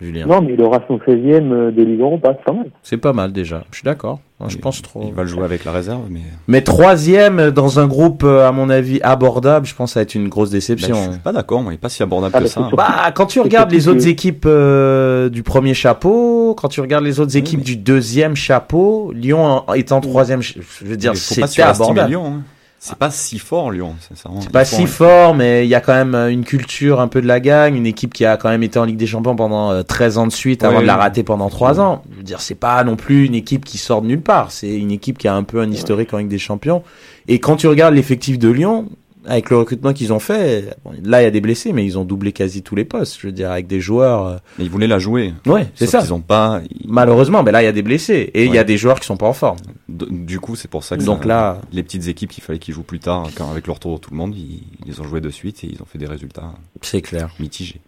[0.05, 0.27] Julien.
[0.27, 2.67] Non, mais il aura son 16e euh, de Ligue Europa, c'est pas mal.
[2.83, 3.65] C'est pas mal déjà.
[3.71, 4.21] Je suis d'accord.
[4.47, 5.03] Je Il- pense trop.
[5.07, 8.53] Il va le jouer avec la réserve, mais Mais troisième dans un groupe, euh, à
[8.53, 10.97] mon avis, abordable, je pense que ça va être une grosse bah, déception.
[10.97, 11.63] je suis pas d'accord.
[11.63, 12.61] Moi, il est pas si abordable Ah, que ça.
[12.61, 12.71] c'est hein.
[12.77, 17.05] Bah, quand tu C'est regardes les autres équipes euh, du premier chapeau, quand tu regardes
[17.05, 21.17] les autres équipes mais- du deuxième chapeau, Lyon en- étant troisième, je je veux dire,
[21.17, 22.11] surestimer abordable.
[22.11, 22.27] Lyon.
[22.27, 22.43] hein.
[22.87, 24.41] C'est pas si fort Lyon, sincèrement.
[24.43, 27.01] C'est pas Ils font- si fort, mais il y a quand même euh, une culture
[27.01, 29.07] un peu de la gagne, une équipe qui a quand même été en Ligue des
[29.07, 32.03] Champions pendant euh, 13 ans de suite avant de la rater pendant 3 ans.
[32.13, 34.51] Je veux dire, c'est pas non plus une équipe qui sort de nulle part.
[34.53, 36.83] C'est une équipe qui a un peu un historique en Ligue des Champions.
[37.27, 38.87] Et quand tu regardes l'effectif de Lyon,
[39.27, 42.05] avec le recrutement qu'ils ont fait, là il y a des blessés, mais ils ont
[42.05, 43.17] doublé quasi tous les postes.
[43.19, 44.27] Je veux dire, avec des joueurs.
[44.27, 45.33] euh, Mais ils voulaient la jouer.
[45.47, 46.01] Ouais, c'est ça.
[46.01, 46.61] qu'ils ont pas.
[46.71, 49.01] ils- Malheureusement, ben là il y a des blessés et il y a des joueurs
[49.01, 49.57] qui sont pas en forme.
[49.95, 52.75] Du coup, c'est pour ça que Donc ça- là- les petites équipes qu'il fallait qu'ils
[52.75, 55.21] jouent plus tard, quand avec le retour de tout le monde, ils, ils ont joué
[55.21, 57.29] de suite et ils ont fait des résultats C'est clair.
[57.39, 57.81] mitigés.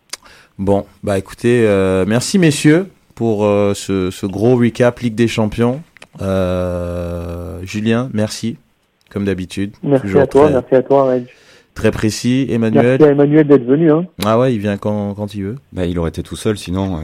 [0.58, 5.82] Bon, bah écoutez, euh, merci messieurs pour euh, ce, ce gros recap Ligue des Champions.
[6.22, 8.56] Euh, Julien, merci,
[9.10, 9.72] comme d'habitude.
[9.82, 11.26] Merci à toi, très, merci à toi, Reg.
[11.76, 12.46] Très précis.
[12.50, 14.06] Emmanuel, Merci à Emmanuel d'être venu, hein.
[14.24, 15.56] ah ouais, il vient quand, quand il veut.
[15.72, 17.00] Bah, il aurait été tout seul, sinon euh,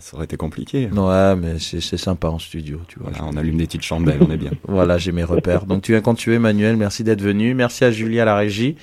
[0.00, 0.88] ça aurait été compliqué.
[0.92, 3.10] Ouais, mais c'est c'est sympa en studio, tu vois.
[3.10, 4.50] Voilà, on allume des petites chandelles, on est bien.
[4.68, 5.64] Voilà, j'ai mes repères.
[5.64, 6.76] Donc tu viens quand tu veux, Emmanuel.
[6.76, 7.54] Merci d'être venu.
[7.54, 8.74] Merci à Julie à la régie.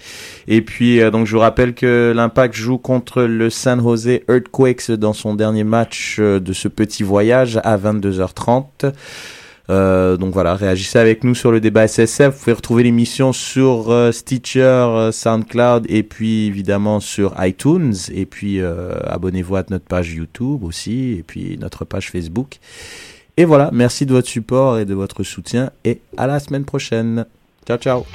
[0.48, 4.92] Et puis euh, donc je vous rappelle que l'Impact joue contre le San Jose Earthquakes
[4.92, 8.94] dans son dernier match euh, de ce petit voyage à 22h30.
[9.70, 12.34] Euh, donc voilà, réagissez avec nous sur le débat SSF.
[12.34, 17.94] Vous pouvez retrouver l'émission sur euh, Stitcher, euh, SoundCloud et puis évidemment sur iTunes.
[18.14, 22.60] Et puis euh, abonnez-vous à notre page YouTube aussi et puis notre page Facebook.
[23.38, 27.26] Et voilà, merci de votre support et de votre soutien et à la semaine prochaine.
[27.66, 28.06] Ciao ciao.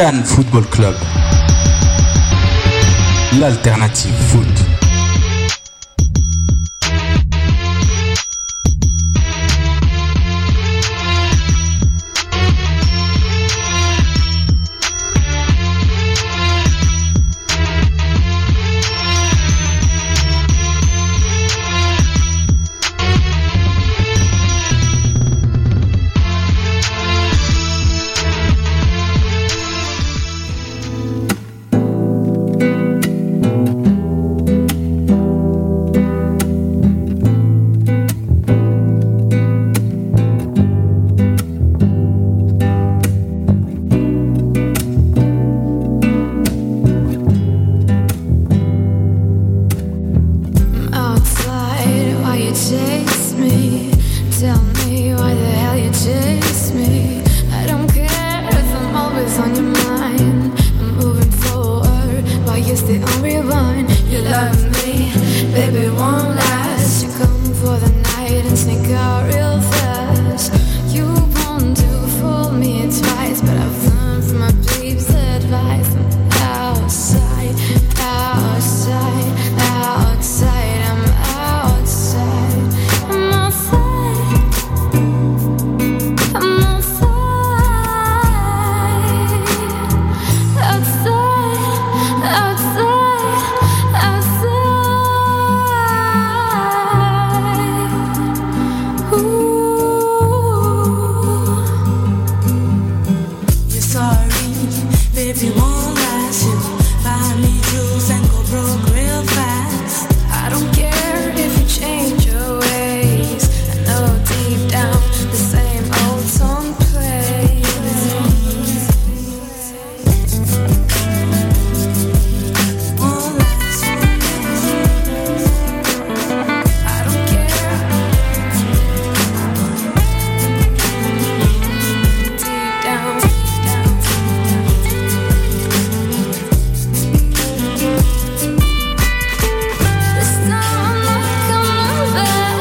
[0.00, 0.94] Cannes Football Club.
[3.38, 4.59] L'alternative foot.